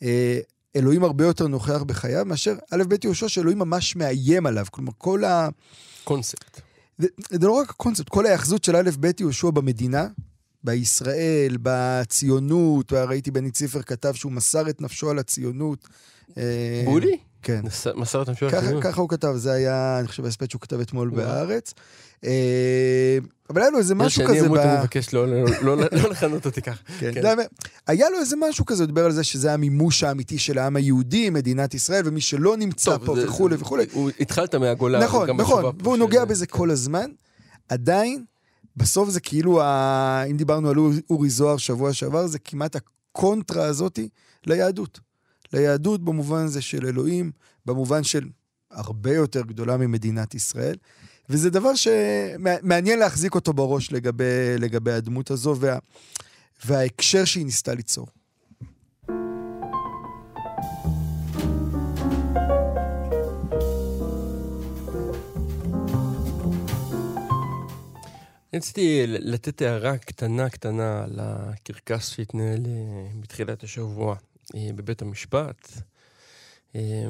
אה, 0.02 0.38
אלוהים 0.76 1.04
הרבה 1.04 1.24
יותר 1.24 1.46
נוכח 1.46 1.82
בחייו 1.82 2.24
מאשר 2.24 2.54
א' 2.70 2.82
בית 2.88 3.04
יהושע 3.04 3.28
שאלוהים 3.28 3.58
ממש 3.58 3.96
מאיים 3.96 4.46
עליו. 4.46 4.66
כלומר, 4.70 4.92
כל 4.98 5.24
ה... 5.24 5.48
קונספט. 6.04 6.60
זה, 6.98 7.08
זה 7.30 7.46
לא 7.46 7.52
רק 7.52 7.70
הקונספט, 7.70 8.08
כל 8.08 8.26
ההיאחזות 8.26 8.64
של 8.64 8.76
א' 8.76 8.90
ב' 9.00 9.10
יהושע 9.20 9.50
במדינה, 9.50 10.06
בישראל, 10.64 11.56
בציונות, 11.62 12.92
ראיתי 12.92 13.30
בני 13.30 13.50
ציפר 13.50 13.82
כתב 13.82 14.12
שהוא 14.14 14.32
מסר 14.32 14.68
את 14.68 14.80
נפשו 14.80 15.10
על 15.10 15.18
הציונות. 15.18 15.88
אה, 16.38 16.82
בולי? 16.84 17.18
כן. 17.42 17.60
מסר 17.96 18.22
את 18.22 18.28
המשל 18.28 18.50
ככה, 18.50 18.80
ככה 18.80 19.00
הוא 19.00 19.08
כתב, 19.08 19.32
זה 19.36 19.52
היה, 19.52 19.98
אני 19.98 20.08
חושב, 20.08 20.24
ההספד 20.24 20.50
שהוא 20.50 20.60
כתב 20.60 20.80
אתמול. 20.80 21.10
בהארץ. 21.10 21.74
אה, 22.24 23.18
אבל 23.50 23.60
היה 23.62 23.70
לו 23.70 23.78
איזה 23.78 23.94
משהו 23.94 24.26
כזה 24.26 24.46
אמות, 24.46 24.58
ב... 24.58 24.62
אני 24.62 24.78
מבקש 24.80 25.14
לא- 25.14 25.26
לא 25.28 25.44
לא- 25.62 25.76
לא 25.76 26.10
לכנות 26.10 26.46
אותי 26.46 26.62
ככה. 26.62 26.82
כן. 27.00 27.10
כן. 27.14 27.22
היה 27.86 28.10
לו 28.10 28.18
איזה 28.18 28.36
משהו 28.48 28.64
כזה, 28.66 28.82
הוא 28.82 28.86
דיבר 28.86 29.04
על 29.04 29.12
זה 29.12 29.24
שזה 29.24 29.52
המימוש 29.52 30.02
האמיתי 30.04 30.38
של 30.38 30.58
העם 30.58 30.76
היהודי, 30.76 31.30
מדינת 31.30 31.74
ישראל, 31.74 32.02
ומי 32.08 32.20
שלא 32.20 32.56
נמצא 32.56 32.98
פה 32.98 33.14
וכולי 33.24 33.56
וכולי. 33.58 33.84
הוא- 33.92 34.10
התחלת 34.20 34.54
מהגולה. 34.54 35.04
נכון, 35.04 35.30
נכון, 35.30 35.64
והוא 35.82 35.96
נוגע 35.96 36.24
בזה 36.24 36.46
כל 36.46 36.70
הזמן. 36.70 37.10
עדיין, 37.68 38.24
בסוף 38.76 39.08
זה 39.08 39.20
כאילו, 39.20 39.62
ה... 39.62 40.22
אם 40.30 40.36
דיברנו 40.36 40.68
על 40.70 40.76
אורי- 41.10 41.30
זוהר 41.30 41.56
שבוע 41.56 41.92
שעבר, 41.92 42.26
זה 42.26 42.38
כמעט 42.38 42.76
הקונטרה 42.76 43.64
הזאתי 43.64 44.08
ליהדות. 44.46 45.00
ליהדות 45.52 46.04
במובן 46.04 46.44
הזה 46.44 46.62
של 46.62 46.86
אלוהים, 46.86 47.30
במובן 47.66 48.02
של 48.04 48.28
הרבה 48.70 49.14
יותר 49.14 49.42
גדולה 49.42 49.76
ממדינת 49.76 50.34
ישראל. 50.34 50.76
וזה 51.28 51.50
דבר 51.50 51.70
שמעניין 51.74 52.98
להחזיק 52.98 53.34
אותו 53.34 53.52
בראש 53.52 53.92
לגבי, 53.92 54.24
לגבי 54.58 54.92
הדמות 54.92 55.30
הזו 55.30 55.56
וה... 55.60 55.78
וההקשר 56.64 57.24
שהיא 57.24 57.44
ניסתה 57.44 57.74
ליצור. 57.74 58.06
רציתי 68.56 69.04
לתת 69.06 69.62
הערה 69.62 69.98
קטנה 69.98 70.50
קטנה 70.50 71.04
על 71.04 71.18
הקרקס 71.22 72.08
שהתנהל 72.08 72.66
אה, 72.66 73.08
בתחילת 73.20 73.62
השבוע 73.62 74.16
אה, 74.54 74.68
בבית 74.74 75.02
המשפט. 75.02 75.72
אה, 76.74 77.06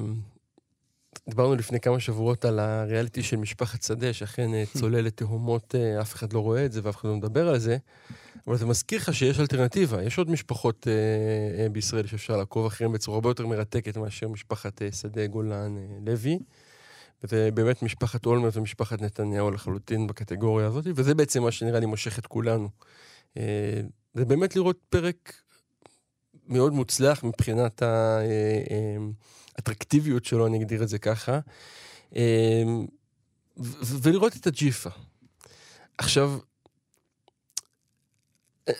דיברנו 1.28 1.54
לפני 1.54 1.80
כמה 1.80 2.00
שבועות 2.00 2.44
על 2.44 2.58
הריאליטי 2.58 3.22
של 3.22 3.36
משפחת 3.36 3.82
שדה, 3.82 4.12
שאכן 4.12 4.50
צולל 4.78 5.00
לתהומות, 5.00 5.74
אף 6.00 6.14
אחד 6.14 6.32
לא 6.32 6.38
רואה 6.38 6.64
את 6.64 6.72
זה 6.72 6.80
ואף 6.84 6.96
אחד 6.96 7.08
לא 7.08 7.16
מדבר 7.16 7.48
על 7.48 7.58
זה, 7.58 7.76
אבל 8.46 8.56
זה 8.56 8.66
מזכיר 8.66 8.98
לך 8.98 9.14
שיש 9.14 9.40
אלטרנטיבה. 9.40 10.02
יש 10.02 10.18
עוד 10.18 10.30
משפחות 10.30 10.86
בישראל 11.72 12.06
שאפשר 12.06 12.36
לעקוב 12.36 12.66
אחריהן 12.66 12.92
בצורה 12.92 13.14
הרבה 13.16 13.30
יותר 13.30 13.46
מרתקת 13.46 13.96
מאשר 13.96 14.28
משפחת 14.28 14.82
שדה 14.92 15.26
גולן 15.26 15.76
לוי. 16.06 16.38
וזה 17.24 17.50
באמת 17.54 17.82
משפחת 17.82 18.26
אולמרט 18.26 18.56
ומשפחת 18.56 19.02
נתניהו 19.02 19.50
לחלוטין 19.50 20.06
בקטגוריה 20.06 20.66
הזאת, 20.66 20.84
וזה 20.94 21.14
בעצם 21.14 21.42
מה 21.42 21.52
שנראה 21.52 21.80
לי 21.80 21.86
מושך 21.86 22.18
את 22.18 22.26
כולנו. 22.26 22.68
אה, 23.36 23.80
זה 24.14 24.24
באמת 24.24 24.56
לראות 24.56 24.78
פרק 24.90 25.34
מאוד 26.48 26.72
מוצלח 26.72 27.24
מבחינת 27.24 27.82
האטרקטיביות 29.56 30.24
שלו, 30.24 30.46
אני 30.46 30.58
אגדיר 30.58 30.82
את 30.82 30.88
זה 30.88 30.98
ככה, 30.98 31.38
אה, 32.16 32.62
ולראות 34.02 34.36
את 34.36 34.46
הג'יפה. 34.46 34.90
עכשיו, 35.98 36.38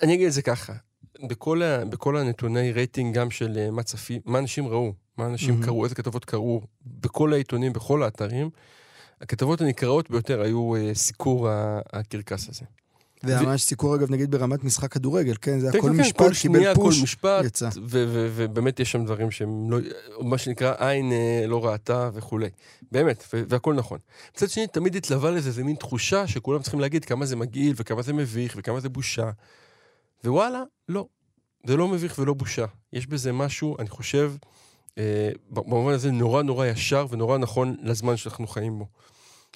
אני 0.02 0.14
אגיד 0.14 0.26
את 0.26 0.33
זה 0.33 0.42
ככה, 0.42 0.72
בכל, 1.28 1.62
בכל 1.85 2.16
הנתוני 2.16 2.72
רייטינג 2.72 3.14
גם 3.14 3.30
של 3.30 3.59
אה, 3.59 3.70
מה 3.70 3.83
צפי, 3.83 4.20
מה 4.24 4.38
אנשים 4.38 4.68
ראו, 4.68 4.92
מה 5.18 5.27
אנשים 5.27 5.50
מהמם. 5.50 5.64
קראו, 5.64 5.85
איזה 5.85 5.94
כתבות 5.94 6.24
קראו, 6.24 6.61
בכל 6.87 7.33
העיתונים, 7.33 7.72
בכל 7.72 8.03
האתרים, 8.03 8.50
הכתבות 9.20 9.61
הנקראות 9.61 10.11
ביותר 10.11 10.40
היו 10.40 10.77
אה, 10.77 10.94
סיקור 10.94 11.48
הקרקס 11.92 12.48
הזה. 12.48 12.64
זה 13.27 13.40
ממש 13.40 13.62
סיקור, 13.62 13.94
אגב, 13.94 14.11
נגיד 14.11 14.31
ברמת 14.31 14.64
משחק 14.64 14.92
כדורגל, 14.92 15.35
כן? 15.40 15.61
זה 15.61 15.72
כן, 15.72 15.79
הכל 15.79 15.88
כן, 15.88 15.94
כן, 15.94 16.00
משפט, 16.00 16.18
כל 16.18 16.33
שנייה, 16.33 16.61
קיבל 16.61 16.74
כל 16.74 16.81
פוש, 16.83 17.03
משפט, 17.03 17.44
יצא. 17.44 17.68
ובאמת 17.83 18.81
יש 18.81 18.92
שם 18.92 19.05
דברים 19.05 19.31
שהם 19.31 19.70
לא, 19.70 19.79
מה 20.20 20.38
שנקרא 20.38 20.74
עין 20.79 21.12
אה, 21.12 21.44
לא 21.46 21.66
ראתה 21.66 22.11
וכולי. 22.14 22.48
באמת, 22.92 23.24
והכל 23.33 23.74
נכון. 23.74 23.98
מצד 24.35 24.50
שני, 24.50 24.66
תמיד 24.66 24.96
התלווה 24.96 25.31
לזה 25.31 25.48
איזה 25.48 25.64
מין 25.64 25.77
תחושה 25.77 26.27
שכולם 26.27 26.62
צריכים 26.62 26.81
להגיד 26.81 27.05
כמה 27.05 27.27
זה 27.27 27.37
מגעיל 27.37 27.74
וכמה 27.77 28.03
זה 28.03 28.12
מביך 28.12 28.55
וכמה 28.59 28.81
זה 28.81 28.88
בושה. 28.88 29.31
ווואלה, 30.24 30.62
לא. 30.88 31.07
זה 31.66 31.77
לא 31.77 31.88
מביך 31.88 32.18
ולא 32.18 32.35
בושה. 32.35 32.64
יש 32.92 33.07
בזה 33.07 33.33
משהו, 33.33 33.77
אני 33.79 33.88
חושב, 33.88 34.33
במובן 35.50 35.92
הזה 35.92 36.11
נורא 36.11 36.42
נורא 36.42 36.66
ישר 36.66 37.07
ונורא 37.11 37.38
נכון 37.38 37.76
לזמן 37.83 38.16
שאנחנו 38.16 38.46
חיים 38.46 38.78
בו. 38.78 38.87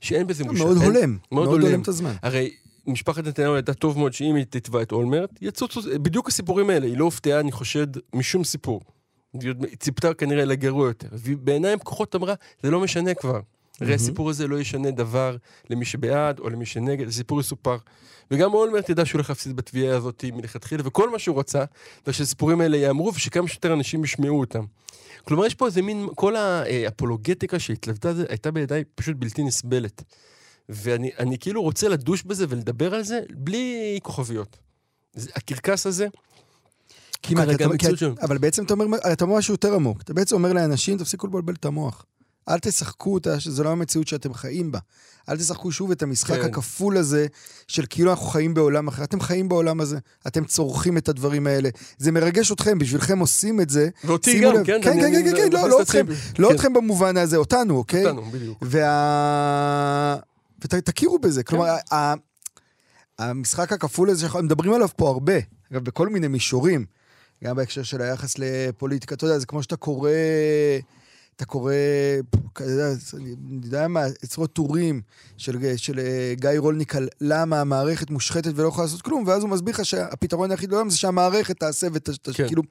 שאין 0.01 0.27
בזה 0.27 0.44
בושה. 0.44 0.64
מאוד 0.64 0.77
אין- 0.83 0.87
הולם, 0.87 1.18
מאוד 1.33 1.48
מאוד 1.48 1.61
הולם. 1.62 1.83
את 1.83 1.88
הזמן. 1.88 2.14
הרי 2.22 2.51
משפחת 2.87 3.24
נתניהו 3.24 3.57
ידעה 3.57 3.74
טוב 3.74 3.98
מאוד 3.98 4.12
שאם 4.12 4.35
היא 4.35 4.44
תתבע 4.51 4.83
את 4.83 4.92
אולמרט, 4.92 5.31
יצוצו, 5.40 5.81
בדיוק 6.03 6.29
הסיפורים 6.29 6.70
האלה, 6.70 6.87
היא 6.87 6.96
לא 6.98 7.05
הופתעה, 7.05 7.40
אני 7.40 7.53
חושד, 7.53 7.87
משום 8.14 8.44
סיפור. 8.44 8.81
היא 9.40 9.53
ציפתה 9.79 10.14
כנראה 10.14 10.44
לגרוע 10.44 10.87
יותר. 10.88 11.09
ובעיניים 11.12 11.79
פקוחות 11.79 12.14
אמרה, 12.14 12.35
זה 12.62 12.70
לא 12.70 12.81
משנה 12.81 13.14
כבר. 13.14 13.40
הרי. 13.81 13.95
הסיפור 13.95 14.31
הזה 14.31 14.47
לא 14.47 14.61
ישנה 14.61 14.91
דבר 14.91 15.37
למי 15.71 15.85
שבעד 15.85 16.38
או 16.38 16.51
למי 16.51 16.67
שנגד, 16.67 17.09
הסיפור 17.09 17.41
יסופר. 17.41 17.77
וגם 18.31 18.55
אולמרט 18.55 18.88
ידע 18.88 19.05
שהוא 19.05 19.19
הולך 19.19 19.29
להפסיד 19.31 19.57
בתביעה 19.57 19.97
הזאת 19.97 20.25
מלכתחילה, 20.33 20.83
וכל 20.87 21.11
מה 21.11 21.19
שהוא 21.19 21.38
רצה, 21.38 21.64
זה 22.07 22.12
שהסיפורים 22.12 22.61
האלה 22.61 22.77
ייאמרו 22.77 23.12
ושכמה 23.14 23.49
שיותר 23.49 23.73
אנשים 23.73 24.05
ישמעו 24.05 24.41
אותם. 24.41 24.64
כלומר, 25.25 25.47
יש 25.47 25.55
פה 25.55 25.67
איזה 25.67 25.83
מין, 25.83 26.09
כל 26.14 26.37
האפולוגטיקה 26.37 27.59
שהתלוותה, 27.59 28.14
זה 28.14 28.25
הייתה 28.29 28.51
בידיי 28.51 28.85
פשוט 28.95 29.17
בלתי 29.17 29.43
נסבלת. 29.43 30.03
ואני 30.69 31.11
אני 31.19 31.38
כאילו 31.38 31.62
רוצה 31.62 31.88
לדוש 31.88 32.23
בזה 32.23 32.47
ולדבר 32.49 32.95
על 32.95 33.03
זה 33.03 33.21
בלי 33.31 33.99
כוכביות. 34.03 34.57
הקרקס 35.37 35.87
הזה, 35.87 36.07
כמעט, 37.23 37.49
אתה- 37.55 37.64
כי-. 37.79 37.87
אבל 38.23 38.38
בעצם 38.38 38.64
אתה 38.64 38.75
אומר, 38.75 38.87
אתה 39.12 39.25
אומר 39.25 39.37
משהו 39.37 39.55
יותר 39.55 39.75
עמוק. 39.75 40.01
אתה 40.01 40.14
בעצם 40.14 40.37
אומר 40.37 40.53
לאנשים, 40.53 40.99
תפסיקו 40.99 41.27
לבלבל 41.27 41.55
את 41.55 41.64
המוח. 41.64 42.05
אל 42.48 42.58
תשחקו 42.58 43.14
אותה, 43.14 43.40
שזו 43.40 43.64
לא 43.64 43.68
המציאות 43.70 44.08
שאתם 44.08 44.34
חיים 44.34 44.72
בה. 44.72 44.78
אל 45.28 45.37
תשחקו 45.37 45.72
שוב 45.72 45.90
את 45.90 46.02
המשחק 46.02 46.34
כן. 46.40 46.44
הכפול 46.44 46.96
הזה, 46.96 47.26
של 47.68 47.84
כאילו 47.90 48.11
אנחנו 48.11 48.26
חיים 48.26 48.54
בעולם 48.54 48.88
אחר. 48.88 49.04
אתם 49.04 49.20
חיים 49.20 49.48
בעולם 49.48 49.80
הזה, 49.80 49.98
אתם 50.26 50.44
צורכים 50.44 50.96
את 50.98 51.08
הדברים 51.08 51.46
האלה. 51.46 51.68
זה 51.98 52.12
מרגש 52.12 52.52
אתכם, 52.52 52.78
בשבילכם 52.78 53.18
עושים 53.18 53.61
את 53.61 53.70
זה. 53.70 53.88
ואותי 54.04 54.40
גם, 54.40 54.52
לב. 54.54 54.64
כן? 54.66 54.80
כן, 54.82 54.90
אני- 54.90 55.00
כן, 55.00 55.14
אני 55.14 55.30
כן, 55.30 55.37
כן, 55.37 55.52
לא, 55.52 55.58
מכניס 55.58 55.72
לא 55.72 55.82
את 55.82 55.88
עצמי 55.88 56.00
אתכם. 56.00 56.12
ב- 56.12 56.40
לא 56.42 56.48
כן, 56.48 56.54
אתכם 56.54 56.72
במובן 56.72 57.16
הזה, 57.16 57.37
אותנו, 57.37 57.76
אוקיי? 57.76 58.06
אותנו, 58.06 58.24
בדיוק. 58.30 58.58
וה... 58.62 60.16
ותכירו 60.64 61.18
בזה. 61.18 61.42
כלומר, 61.42 61.76
ה- 61.92 62.14
המשחק 63.18 63.72
הכפול 63.72 64.11
הזה 64.11 64.20
שאנחנו 64.20 64.42
מדברים 64.42 64.72
עליו 64.72 64.88
פה 64.96 65.08
הרבה, 65.08 65.32
אגב, 65.72 65.84
בכל 65.84 66.08
מיני 66.08 66.28
מישורים, 66.28 66.84
גם 67.44 67.56
בהקשר 67.56 67.82
של 67.82 68.02
היחס 68.02 68.34
לפוליטיקה, 68.38 69.14
אתה 69.14 69.24
יודע, 69.26 69.38
זה 69.38 69.46
כמו 69.46 69.62
שאתה 69.62 69.76
קורא, 69.76 70.11
אתה 71.38 71.46
קורא, 71.46 71.72
אני 73.14 73.35
יודע 73.64 73.88
מה, 73.88 74.05
עשרות 74.22 74.53
טורים 74.53 75.01
של, 75.37 75.77
של 75.77 75.98
אה, 75.98 76.35
גיא 76.35 76.51
רולניק 76.57 76.96
על 76.96 77.09
למה 77.20 77.61
המערכת 77.61 78.11
מושחתת 78.11 78.53
ולא 78.55 78.68
יכולה 78.68 78.85
לעשות 78.85 79.03
כלום, 79.03 79.24
ואז 79.27 79.42
הוא 79.42 79.51
מסביר 79.51 79.74
לך 79.74 79.85
שהפתרון 79.85 80.51
היחיד 80.51 80.70
לעולם 80.72 80.90
זה 80.90 80.98
שהמערכת 80.98 81.61
תעשה 81.61 81.87
ות... 81.92 82.09
כן. 82.35 82.46
כאילו, 82.46 82.62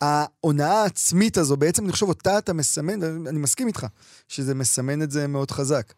ההונאה 0.00 0.82
העצמית 0.82 1.38
הזו, 1.38 1.56
בעצם 1.56 1.84
אני 1.84 1.92
חושב 1.92 2.06
אותה 2.06 2.38
אתה 2.38 2.52
מסמן, 2.52 3.02
אני 3.02 3.38
מסכים 3.38 3.66
איתך, 3.66 3.86
שזה 4.28 4.54
מסמן 4.54 5.02
את 5.02 5.10
זה 5.10 5.26
מאוד 5.26 5.50
חזק. 5.50 5.92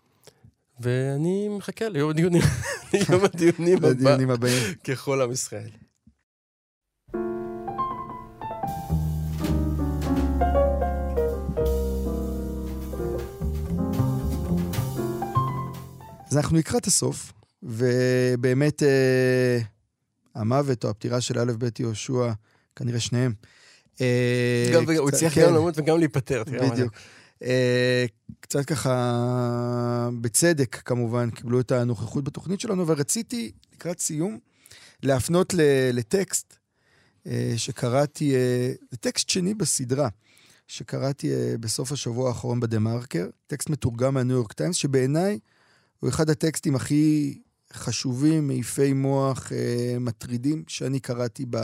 ואני 0.81 1.49
מחכה 1.49 1.89
ליום 1.89 2.11
הדיונים, 2.11 2.43
ליום 2.93 3.25
הדיונים 3.25 3.79
הבא, 3.85 4.33
הבאים. 4.33 4.75
ככל 4.85 5.23
עם 5.23 5.33
ישראל. 5.33 5.71
אז 16.33 16.37
אנחנו 16.37 16.57
לקראת 16.57 16.87
הסוף, 16.87 17.33
ובאמת 17.63 18.83
אה, 18.83 19.59
המוות 20.35 20.85
או 20.85 20.91
הפטירה 20.91 21.21
של 21.21 21.39
א' 21.39 21.53
ב' 21.59 21.69
יהושע, 21.79 22.33
כנראה 22.77 23.01
שניהם. 23.01 23.33
אה, 24.01 24.71
גם 24.75 24.85
וגם, 24.87 24.97
הוא 24.99 25.09
קצת- 25.09 25.17
הצליח 25.17 25.35
כן. 25.35 25.43
גם 25.47 25.55
למות 25.55 25.75
וגם 25.79 25.99
להיפטר. 25.99 26.43
בדיוק. 26.73 26.93
אה, 27.43 28.05
קצת 28.41 28.65
ככה, 28.65 28.93
בצדק 30.21 30.77
כמובן, 30.85 31.31
קיבלו 31.31 31.61
את 31.61 31.73
הנוכחות 31.73 32.25
בתוכנית 32.25 32.61
שלנו, 32.61 32.87
ורציתי, 32.87 33.53
לקראת 33.75 34.01
סיום, 34.01 34.39
להפנות 35.03 35.55
ל- 35.55 35.61
לטקסט 35.93 36.57
אה, 37.27 37.53
שקראתי, 37.57 38.35
אה, 38.35 38.73
זה 38.91 38.97
טקסט 38.97 39.29
שני 39.29 39.55
בסדרה, 39.55 40.09
שקראתי 40.67 41.33
אה, 41.35 41.55
בסוף 41.61 41.93
השבוע 41.93 42.29
האחרון 42.29 42.61
בדה-מרקר, 42.61 43.27
טקסט 43.47 43.71
מתורגם 43.71 44.15
מהניו 44.15 44.37
יורק 44.37 44.53
טיימס, 44.53 44.77
שבעיניי 44.77 45.39
הוא 46.03 46.11
אחד 46.11 46.31
הטקסטים 46.31 46.75
הכי 46.75 47.39
חשובים, 47.73 48.47
מעיפי 48.47 48.93
מוח, 48.93 49.53
אה, 49.53 49.97
מטרידים, 50.01 50.65
שאני 50.69 51.01
קראתי 51.01 51.45
ב... 51.51 51.57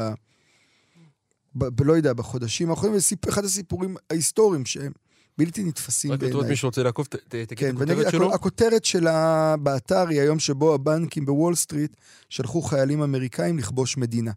ב... 1.55 1.64
ב... 1.64 1.83
לא 1.83 1.92
יודע, 1.92 2.12
בחודשים 2.12 2.70
האחרונים. 2.70 2.98
אחד 3.29 3.44
הסיפורים 3.44 3.96
ההיסטוריים 4.11 4.66
שהם 4.66 4.92
בלתי 5.38 5.64
נתפסים 5.64 6.12
רק 6.12 6.18
לטובת 6.18 6.33
בעיניי. 6.33 6.51
מי 6.51 6.57
שרוצה 6.57 6.83
לעקוב, 6.83 7.07
תגיד 7.07 7.48
כן, 7.57 7.77
את 7.77 7.81
הכותרת 7.81 8.11
שלו. 8.11 8.31
הכ- 8.31 8.35
הכותרת 8.35 8.85
שלה 8.85 9.55
באתר 9.57 10.09
היא 10.09 10.20
היום 10.20 10.38
שבו 10.38 10.74
הבנקים 10.74 11.27
בוול 11.27 11.55
סטריט 11.55 11.96
שלחו 12.29 12.62
חיילים 12.62 13.03
אמריקאים 13.03 13.59
לכבוש 13.59 13.96
מדינה. 13.96 14.33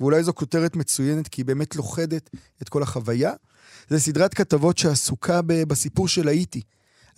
ואולי 0.00 0.24
זו 0.24 0.34
כותרת 0.34 0.76
מצוינת, 0.76 1.28
כי 1.28 1.40
היא 1.40 1.46
באמת 1.46 1.76
לוכדת 1.76 2.30
את 2.62 2.68
כל 2.68 2.82
החוויה. 2.82 3.32
זו 3.90 4.00
סדרת 4.00 4.34
כתבות 4.34 4.78
שעסוקה 4.78 5.40
בסיפור 5.42 6.08
של 6.08 6.28
האיטי. 6.28 6.60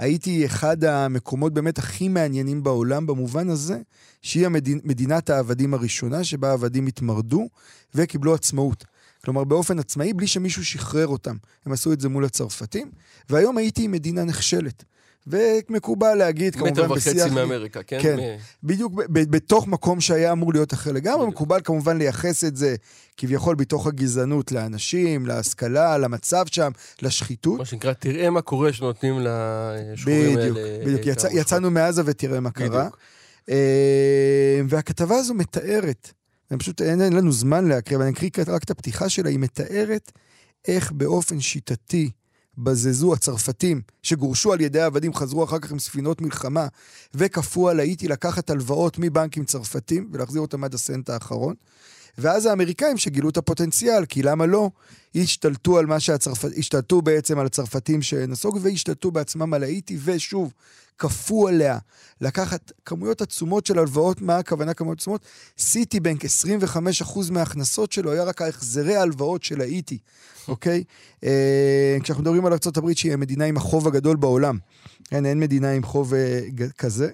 האיטי 0.03 0.31
היא 0.31 0.47
אחד 0.47 0.85
המקומות 0.85 1.55
באמת 1.55 1.79
הכי 1.79 2.09
מעניינים 2.09 2.63
בעולם, 2.63 3.07
במובן 3.07 3.49
הזה 3.49 3.81
שהיא 4.23 4.47
המדינ... 4.47 4.81
מדינת 4.85 5.31
העבדים 5.31 5.75
הראשונה, 5.75 6.25
שבה 6.25 6.51
העבדים 6.51 6.87
התמרדו 6.87 7.49
וקיבלו 7.95 8.35
עצמאות. 8.35 8.85
כלומר, 9.25 9.45
באופן 9.45 9.79
עצמאי, 9.79 10.13
בלי 10.13 10.27
שמישהו 10.27 10.65
שחרר 10.65 11.07
אותם. 11.07 11.37
הם 11.67 11.73
עשו 11.73 11.93
את 11.93 12.01
זה 12.01 12.09
מול 12.09 12.25
הצרפתים, 12.25 12.91
והיום 13.31 13.59
האיטי 13.59 13.83
היא 13.83 13.89
מדינה 13.89 14.25
נחשלת. 14.25 14.85
ומקובל 15.27 16.15
להגיד, 16.15 16.57
מטר 16.57 16.75
כמובן, 16.75 16.91
וחצי 16.93 17.11
בשיח... 17.11 17.33
מאמריקה, 17.33 17.83
כן? 17.83 17.99
כן. 18.03 18.17
מ- 18.19 18.67
בדיוק 18.67 18.93
ב- 18.95 19.31
בתוך 19.37 19.67
מקום 19.69 20.01
שהיה 20.01 20.33
אמור 20.33 20.53
להיות 20.53 20.75
אחר 20.75 20.93
לגמרי, 20.93 21.17
בדיוק. 21.19 21.35
מקובל 21.35 21.61
כמובן 21.65 21.99
לייחס 21.99 22.45
את 22.45 22.57
זה 22.57 22.77
כביכול 23.17 23.55
בתוך 23.55 23.87
הגזענות 23.87 24.53
לאנשים, 24.53 25.27
להשכלה, 25.27 25.99
למצב 25.99 26.45
שם, 26.47 26.71
לשחיתות. 27.03 27.59
מה 27.59 27.65
שנקרא, 27.65 27.93
תראה 27.93 28.31
מה 28.31 28.43
קורה 28.43 28.73
שנותנים 28.73 29.15
לשחורים 29.21 30.39
האלה. 30.39 30.51
בדיוק, 30.51 30.59
בדיוק. 30.85 31.01
את 31.01 31.07
יצא. 31.07 31.29
יצאנו 31.33 31.71
מעזה 31.71 32.03
ותראה 32.05 32.41
מה 32.41 32.51
קרה. 32.51 32.69
בדיוק. 32.69 32.99
אה, 33.51 34.61
והכתבה 34.69 35.17
הזו 35.17 35.35
מתארת, 35.35 36.13
פשוט, 36.59 36.83
אין, 36.83 37.01
אין 37.03 37.13
לנו 37.13 37.33
זמן 37.33 37.69
להקריא, 37.69 37.97
אבל 37.99 38.05
אני 38.07 38.13
אקריא 38.29 38.45
רק 38.49 38.65
את 38.65 38.71
הפתיחה 38.71 39.09
שלה, 39.09 39.31
היא 39.31 39.39
מתארת 39.39 40.13
איך 40.69 40.93
באופן 40.93 41.41
שיטתי 41.41 42.11
בזזו 42.59 43.13
הצרפתים, 43.13 43.81
שגורשו 44.03 44.53
על 44.53 44.61
ידי 44.61 44.81
העבדים, 44.81 45.15
חזרו 45.15 45.45
אחר 45.45 45.59
כך 45.59 45.71
עם 45.71 45.79
ספינות 45.79 46.21
מלחמה, 46.21 46.67
וכפו 47.15 47.69
על 47.69 47.81
האיטי 47.81 48.09
לקחת 48.09 48.51
הלוואות 48.51 48.99
מבנקים 48.99 49.45
צרפתים 49.45 50.09
ולהחזיר 50.13 50.41
אותם 50.41 50.65
עד 50.65 50.75
הסנט 50.75 51.11
האחרון. 51.11 51.55
ואז 52.19 52.47
האמריקאים 52.47 52.99
שגילו 52.99 53.29
את 53.29 53.37
הפוטנציאל, 53.37 54.07
כי 54.07 54.23
למה 54.23 54.47
לא, 54.47 54.71
השתלטו 55.15 55.79
על 55.79 55.87
מה 55.87 56.01
שהצרפת... 56.01 56.49
השתלטו 56.57 57.03
בעצם 57.03 57.39
על 57.39 57.47
הצרפתים 57.47 58.03
שנסוגו 58.03 58.61
והשתלטו 58.61 59.11
בעצמם 59.11 59.55
על 59.55 59.63
האיטי, 59.63 59.99
ושוב, 60.05 60.53
כפו 60.99 61.49
עליה 61.49 61.79
לקחת 62.21 62.73
כמויות 62.85 63.23
עצומות 63.23 63.67
של 63.67 63.79
הלוואות, 63.79 64.21
מה 64.21 64.37
הכוונה 64.37 64.75
כמויות 64.75 64.99
עצומות? 64.99 65.25
סיטי 65.59 66.01
בנק, 66.01 66.25
25% 66.25 66.29
מההכנסות 67.31 67.93
שלו 67.93 68.13
היה 68.13 68.25
רק 68.25 68.43
החזרי 68.43 68.97
ההלוואות 68.97 69.43
של 69.43 69.61
האיטי, 69.61 69.99
אוקיי? 70.49 70.85
אה, 71.25 71.97
כשאנחנו 72.03 72.23
מדברים 72.23 72.47
על 72.47 72.53
ארה"ב 72.53 72.93
שהיא 72.93 73.13
המדינה 73.13 73.45
עם 73.45 73.57
החוב 73.57 73.89
הגדול 73.89 74.17
בעולם, 74.17 74.59
כן, 75.05 75.27
אין 75.27 75.41
מדינה 75.41 75.71
עם 75.71 75.83
חוב 75.83 76.15
אה, 76.15 76.41
כזה. 76.79 77.11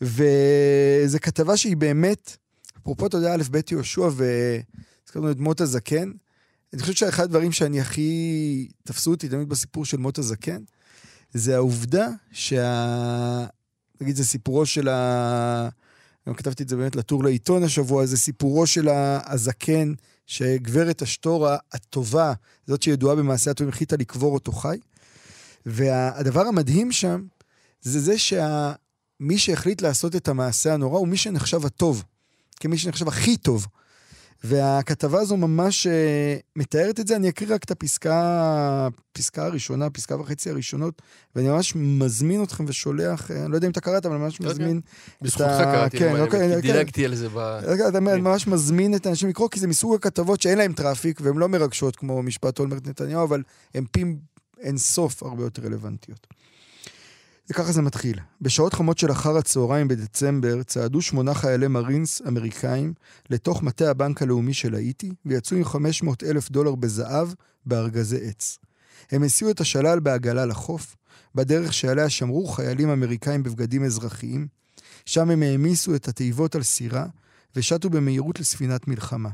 וזו 0.00 1.18
כתבה 1.22 1.56
שהיא 1.56 1.76
באמת, 1.76 2.36
אפרופו, 2.82 3.06
אתה 3.06 3.16
יודע, 3.16 3.34
א' 3.34 3.42
ב' 3.50 3.60
יהושע, 3.70 4.08
והזכרנו 4.12 5.30
את 5.30 5.38
מוטה 5.38 5.66
זקן, 5.66 6.10
אני 6.72 6.82
חושב 6.82 6.94
שאחד 6.94 7.24
הדברים 7.24 7.52
שאני 7.52 7.80
הכי 7.80 8.68
תפסו 8.84 9.10
אותי 9.10 9.28
תמיד 9.28 9.48
בסיפור 9.48 9.84
של 9.84 9.96
מוטה 9.96 10.22
זקן, 10.22 10.62
זה 11.32 11.56
העובדה 11.56 12.08
שה... 12.32 13.46
נגיד, 14.00 14.16
זה 14.16 14.24
סיפורו 14.24 14.66
של 14.66 14.88
ה... 14.88 15.68
גם 16.28 16.34
כתבתי 16.34 16.62
את 16.62 16.68
זה 16.68 16.76
באמת 16.76 16.96
לטור 16.96 17.24
לעיתון 17.24 17.62
השבוע, 17.62 18.06
זה 18.06 18.16
סיפורו 18.16 18.66
של 18.66 18.88
הזקן, 19.24 19.92
שגברת 20.26 21.02
אשתורה 21.02 21.56
הטובה, 21.72 22.32
זאת 22.66 22.82
שידועה 22.82 23.16
במעשה 23.16 23.50
הטובים, 23.50 23.72
החליטה 23.72 23.96
לקבור 23.96 24.34
אותו 24.34 24.52
חי. 24.52 24.78
והדבר 25.66 26.46
המדהים 26.46 26.92
שם, 26.92 27.26
זה 27.82 28.00
זה 28.00 28.18
שמי 28.18 29.38
שהחליט 29.38 29.82
לעשות 29.82 30.16
את 30.16 30.28
המעשה 30.28 30.74
הנורא 30.74 30.98
הוא 30.98 31.08
מי 31.08 31.16
שנחשב 31.16 31.66
הטוב, 31.66 32.04
כמי 32.60 32.78
שנחשב 32.78 33.08
הכי 33.08 33.36
טוב. 33.36 33.66
והכתבה 34.44 35.20
הזו 35.20 35.36
ממש 35.36 35.86
אה, 35.86 36.36
מתארת 36.56 37.00
את 37.00 37.06
זה, 37.06 37.16
אני 37.16 37.28
אקריא 37.28 37.54
רק 37.54 37.64
את 37.64 37.70
הפסקה, 37.70 38.88
הפסקה 39.12 39.44
הראשונה, 39.46 39.90
פסקה 39.90 40.20
וחצי 40.20 40.50
הראשונות, 40.50 41.02
ואני 41.36 41.48
ממש 41.48 41.76
מזמין 41.76 42.42
אתכם 42.42 42.64
ושולח, 42.68 43.30
אה, 43.30 43.42
אני 43.44 43.50
לא 43.50 43.56
יודע 43.56 43.66
אם 43.66 43.72
אתה 43.72 43.80
קראת, 43.80 44.06
אבל 44.06 44.14
אני 44.14 44.24
ממש 44.24 44.38
כן, 44.38 44.44
מזמין 44.44 44.80
בזכותך 45.22 45.50
ה- 45.50 45.64
קראתי, 45.64 45.98
כן, 45.98 46.20
אוקיי, 46.20 46.56
אוקיי. 46.56 46.60
דילגתי 46.60 47.04
על 47.04 47.14
זה 47.14 47.28
ב... 47.28 47.38
רגע, 47.62 47.88
אתה 47.88 47.98
כן. 47.98 48.04
ממש 48.20 48.46
מזמין 48.46 48.94
את 48.94 49.06
האנשים 49.06 49.28
לקרוא, 49.28 49.48
כי 49.48 49.60
זה 49.60 49.66
מסוג 49.66 49.94
הכתבות 49.94 50.40
שאין 50.40 50.58
להם 50.58 50.72
traffic, 50.72 51.20
והן 51.22 51.36
לא 51.36 51.48
מרגשות 51.48 51.96
כמו 51.96 52.22
משפט 52.22 52.58
אולמרט 52.58 52.86
נתניהו, 52.86 53.24
אבל 53.24 53.42
הן 53.74 53.84
פי 53.92 54.04
אין 54.60 54.78
סוף 54.78 55.22
הרבה 55.22 55.42
יותר 55.42 55.62
רלוונטיות. 55.62 56.26
וככה 57.50 57.72
זה 57.72 57.82
מתחיל. 57.82 58.18
בשעות 58.40 58.74
חמות 58.74 58.98
של 58.98 59.12
אחר 59.12 59.36
הצהריים 59.36 59.88
בדצמבר 59.88 60.62
צעדו 60.62 61.02
שמונה 61.02 61.34
חיילי 61.34 61.68
מרינס 61.68 62.22
אמריקאים 62.28 62.94
לתוך 63.30 63.62
מטה 63.62 63.90
הבנק 63.90 64.22
הלאומי 64.22 64.54
של 64.54 64.74
האיטי, 64.74 65.12
ויצאו 65.26 65.56
עם 65.56 65.64
500 65.64 66.24
אלף 66.24 66.50
דולר 66.50 66.74
בזהב 66.74 67.28
בארגזי 67.66 68.28
עץ. 68.28 68.58
הם 69.10 69.22
הסיעו 69.22 69.50
את 69.50 69.60
השלל 69.60 70.00
בעגלה 70.00 70.46
לחוף, 70.46 70.96
בדרך 71.34 71.72
שעליה 71.72 72.08
שמרו 72.08 72.46
חיילים 72.46 72.88
אמריקאים 72.88 73.42
בבגדים 73.42 73.84
אזרחיים, 73.84 74.46
שם 75.06 75.30
הם 75.30 75.42
העמיסו 75.42 75.94
את 75.94 76.08
התיבות 76.08 76.54
על 76.54 76.62
סירה, 76.62 77.06
ושטו 77.56 77.90
במהירות 77.90 78.40
לספינת 78.40 78.88
מלחמה. 78.88 79.30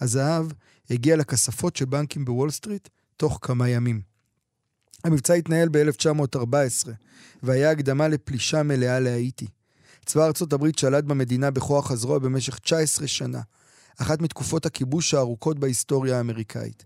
הזהב 0.00 0.46
הגיע 0.90 1.16
לכספות 1.16 1.76
של 1.76 1.84
בנקים 1.84 2.24
בוול 2.24 2.50
סטריט 2.50 2.88
תוך 3.16 3.38
כמה 3.42 3.68
ימים. 3.68 4.13
המבצע 5.04 5.34
התנהל 5.34 5.68
ב-1914, 5.72 6.88
והיה 7.42 7.70
הקדמה 7.70 8.08
לפלישה 8.08 8.62
מלאה 8.62 9.00
להאיטי. 9.00 9.46
צבא 10.04 10.26
ארצות 10.26 10.52
הברית 10.52 10.78
שלט 10.78 11.04
במדינה 11.04 11.50
בכוח 11.50 11.90
הזרוע 11.90 12.18
במשך 12.18 12.58
19 12.58 13.06
שנה, 13.06 13.40
אחת 13.98 14.22
מתקופות 14.22 14.66
הכיבוש 14.66 15.14
הארוכות 15.14 15.58
בהיסטוריה 15.58 16.16
האמריקאית. 16.16 16.84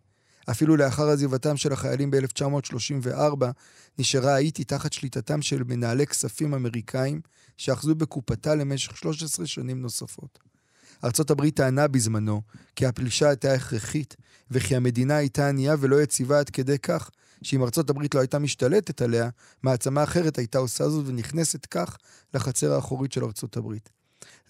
אפילו 0.50 0.76
לאחר 0.76 1.09
עזיבתם 1.09 1.57
של 1.57 1.72
החיילים 1.72 2.11
ב-1934, 2.11 3.44
נשארה 3.98 4.35
האיטי 4.35 4.64
תחת 4.64 4.92
שליטתם 4.92 5.42
של 5.42 5.62
מנהלי 5.62 6.07
כספים 6.07 6.54
אמריקאים, 6.54 7.20
שאחזו 7.57 7.94
בקופתה 7.94 8.54
למשך 8.54 8.96
13 8.96 9.46
שנים 9.46 9.83
נוספות. 9.83 10.38
ארצות 11.04 11.31
הברית 11.31 11.57
טענה 11.57 11.88
בזמנו 11.88 12.42
כי 12.76 12.87
הפלישה 12.87 13.28
הייתה 13.28 13.52
הכרחית, 13.52 14.16
וכי 14.50 14.76
המדינה 14.76 15.16
הייתה 15.16 15.48
ענייה 15.48 15.74
ולא 15.81 16.02
יציבה 16.02 16.38
עד 16.38 16.50
כדי 16.50 16.78
כך, 16.78 17.11
שאם 17.42 17.62
ארצות 17.62 17.90
הברית 17.90 18.14
לא 18.14 18.20
הייתה 18.20 18.38
משתלטת 18.38 19.03
עליה, 19.03 19.29
מעצמה 19.62 20.05
אחרת 20.05 20.38
הייתה 20.38 20.59
עושה 20.59 20.88
זאת 20.88 21.07
ונכנסת 21.07 21.66
כך 21.66 21.96
לחצר 22.35 22.72
האחורית 22.72 23.12
של 23.12 23.24
ארצות 23.24 23.57
הברית. 23.57 23.88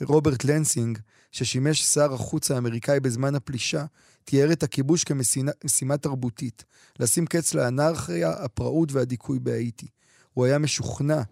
רוברט 0.00 0.44
לנסינג, 0.44 0.98
ששימש 1.32 1.82
שר 1.82 2.14
החוץ 2.14 2.50
האמריקאי 2.50 3.00
בזמן 3.00 3.34
הפלישה, 3.34 3.84
תיאר 4.24 4.52
את 4.52 4.62
הכיבוש 4.62 5.04
כמשימה 5.04 5.96
תרבותית, 5.96 6.64
לשים 6.98 7.26
קץ 7.26 7.54
לאנרכיה, 7.54 8.30
הפראות 8.30 8.92
והדיכוי 8.92 9.38
בהאיטי. 9.38 9.86
הוא 10.34 10.44
היה 10.44 10.58
משוכנע 10.58 11.22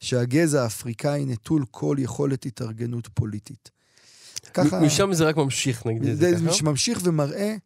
שהגזע 0.00 0.62
האפריקאי 0.62 1.24
נטול 1.24 1.64
כל 1.70 1.96
יכולת 1.98 2.46
התארגנות 2.46 3.08
פוליטית. 3.14 3.70
ככה... 4.54 4.80
משם 4.80 5.12
זה 5.12 5.24
רק 5.24 5.36
ממשיך, 5.36 5.86
נגיד 5.86 6.14
זה 6.14 6.38
זה 6.38 6.44
ככה. 6.44 6.54
שממשיך 6.54 7.00
ומראה 7.04 7.56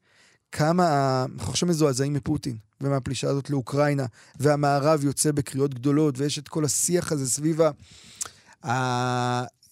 כמה, 0.53 1.25
אנחנו 1.35 1.53
עכשיו 1.53 1.69
מזועזעים 1.69 2.13
מפוטין 2.13 2.57
ומהפלישה 2.81 3.29
הזאת 3.29 3.51
לאוקראינה, 3.51 4.07
והמערב 4.41 5.05
יוצא 5.05 5.33
בקריאות 5.33 5.75
גדולות, 5.75 6.19
ויש 6.19 6.39
את 6.39 6.49
כל 6.49 6.65
השיח 6.65 7.13
הזה 7.13 7.31
סביב 7.31 7.61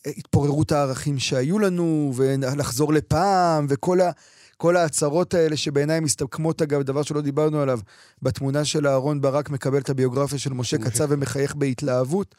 התפוררות 0.07 0.73
הערכים 0.73 1.19
שהיו 1.19 1.59
לנו, 1.59 2.13
ולחזור 2.17 2.93
לפעם, 2.93 3.67
וכל 3.69 4.01
ה... 4.01 4.11
כל 4.61 4.77
ההצהרות 4.77 5.35
האלה 5.35 5.57
שבעיניי 5.57 6.01
מסתכמות, 6.01 6.63
אגב, 6.63 6.83
דבר 6.83 7.03
שלא 7.03 7.21
דיברנו 7.21 7.61
עליו, 7.61 7.81
בתמונה 8.23 8.65
של 8.65 8.87
אהרון 8.87 9.21
ברק 9.21 9.51
מקבל 9.51 9.79
את 9.79 9.91
הביוגרפיה 9.91 10.39
של 10.39 10.53
משה 10.53 10.79
קצב 10.79 11.07
ומחייך 11.09 11.55
בהתלהבות. 11.55 12.35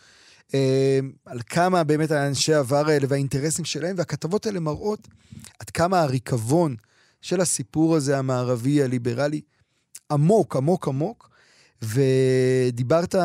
אה, 0.54 1.00
על 1.26 1.40
כמה 1.50 1.84
באמת 1.84 2.12
האנשי 2.12 2.54
העבר 2.54 2.90
האלה 2.90 3.06
והאינטרסים 3.10 3.66
שלהם, 3.66 3.96
והכתבות 3.98 4.46
האלה 4.46 4.60
מראות 4.60 5.08
עד 5.60 5.70
כמה 5.70 6.02
הריקבון 6.02 6.76
של 7.22 7.42
הסיפור 7.42 7.96
הזה, 7.96 8.18
המערבי, 8.18 8.84
הליברלי, 8.84 9.42
עמוק, 10.12 10.56
עמוק, 10.56 10.88
עמוק. 10.88 11.30
ודיברת, 11.82 13.16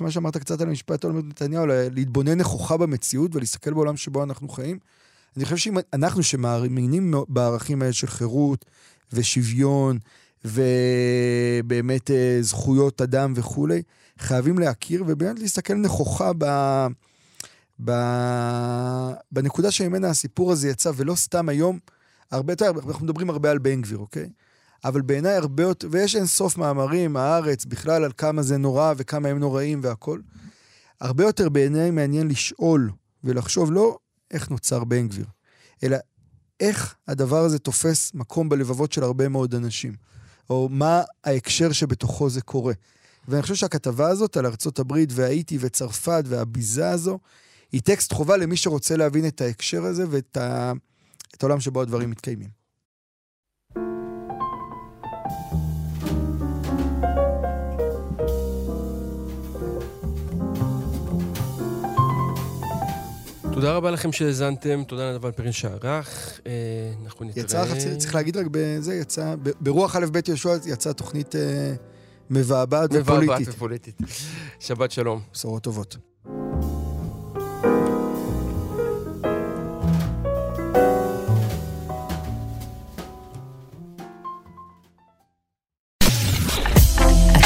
מה 0.00 0.10
שאמרת 0.10 0.36
קצת 0.36 0.60
על 0.60 0.68
המשפט 0.68 1.04
העולמי 1.04 1.22
נתניהו, 1.22 1.66
להתבונן 1.66 2.38
נכוחה 2.38 2.76
במציאות 2.76 3.36
ולהסתכל 3.36 3.72
בעולם 3.72 3.96
שבו 3.96 4.24
אנחנו 4.24 4.48
חיים. 4.48 4.78
אני 5.36 5.44
חושב 5.44 5.56
שאם 5.56 5.76
אנחנו 5.92 6.22
שמאמינים 6.22 7.14
בערכים 7.28 7.82
האלה 7.82 7.92
של 7.92 8.06
חירות 8.06 8.64
ושוויון 9.12 9.98
ובאמת 10.44 12.10
אה, 12.10 12.38
זכויות 12.40 13.00
אדם 13.00 13.32
וכולי, 13.36 13.82
חייבים 14.18 14.58
להכיר 14.58 15.04
ובאמת 15.06 15.38
להסתכל 15.38 15.74
נכוחה 15.74 16.32
ב... 16.38 16.46
ב... 17.84 17.92
בנקודה 19.32 19.70
שממנה 19.70 20.08
הסיפור 20.08 20.52
הזה 20.52 20.68
יצא, 20.68 20.90
ולא 20.96 21.14
סתם 21.14 21.48
היום, 21.48 21.78
הרבה 22.30 22.52
יותר, 22.52 22.70
אנחנו 22.88 23.04
מדברים 23.04 23.30
הרבה 23.30 23.50
על 23.50 23.58
בן 23.58 23.82
גביר, 23.82 23.98
אוקיי? 23.98 24.28
אבל 24.84 25.02
בעיניי 25.02 25.36
הרבה 25.36 25.62
יותר, 25.62 25.88
ויש 25.90 26.16
אין 26.16 26.26
סוף 26.26 26.58
מאמרים, 26.58 27.16
הארץ, 27.16 27.64
בכלל 27.64 28.04
על 28.04 28.12
כמה 28.16 28.42
זה 28.42 28.56
נורא 28.56 28.94
וכמה 28.96 29.28
הם 29.28 29.38
נוראים 29.38 29.80
והכול. 29.82 30.22
הרבה 31.00 31.24
יותר 31.24 31.48
בעיניי 31.48 31.90
מעניין 31.90 32.28
לשאול 32.28 32.90
ולחשוב 33.24 33.72
לא 33.72 33.98
איך 34.30 34.50
נוצר 34.50 34.84
בן 34.84 35.08
גביר, 35.08 35.26
אלא 35.82 35.96
איך 36.60 36.94
הדבר 37.08 37.44
הזה 37.44 37.58
תופס 37.58 38.14
מקום 38.14 38.48
בלבבות 38.48 38.92
של 38.92 39.02
הרבה 39.02 39.28
מאוד 39.28 39.54
אנשים, 39.54 39.94
או 40.50 40.68
מה 40.70 41.02
ההקשר 41.24 41.72
שבתוכו 41.72 42.30
זה 42.30 42.40
קורה. 42.40 42.72
ואני 43.28 43.42
חושב 43.42 43.54
שהכתבה 43.54 44.08
הזאת 44.08 44.36
על 44.36 44.46
ארצות 44.46 44.78
הברית 44.78 45.10
והאיטי 45.12 45.58
וצרפת 45.60 46.24
והביזה 46.26 46.90
הזו, 46.90 47.18
היא 47.72 47.80
טקסט 47.82 48.12
חובה 48.12 48.36
למי 48.36 48.56
שרוצה 48.56 48.96
להבין 48.96 49.26
את 49.26 49.40
ההקשר 49.40 49.84
הזה 49.84 50.04
ואת 50.10 50.36
ה... 50.36 50.72
העולם 51.42 51.60
שבו 51.60 51.82
הדברים 51.82 52.10
מתקיימים. 52.10 52.58
תודה 63.58 63.72
רבה 63.72 63.90
לכם 63.90 64.12
שהאזנתם, 64.12 64.82
תודה 64.84 65.10
לדבר 65.10 65.32
פרין 65.32 65.52
שערך. 65.52 66.40
אה, 66.46 66.52
אנחנו 67.04 67.24
נתראה... 67.24 67.44
יצא, 67.44 67.96
צריך 67.98 68.14
להגיד 68.14 68.36
רק 68.36 68.46
בזה, 68.50 68.94
יצא, 68.94 69.34
ברוח 69.60 69.96
א' 69.96 70.06
ב' 70.12 70.20
יהושע 70.28 70.56
יצאה 70.66 70.92
תוכנית 70.92 71.36
אה, 71.36 71.74
מבעבעת 72.30 72.90
ופוליטית. 72.92 73.24
מבעבעת 73.24 73.48
ופוליטית. 73.48 73.98
שבת 74.60 74.90
שלום. 74.90 75.20
בשורות 75.32 75.62
טובות. 75.62 75.96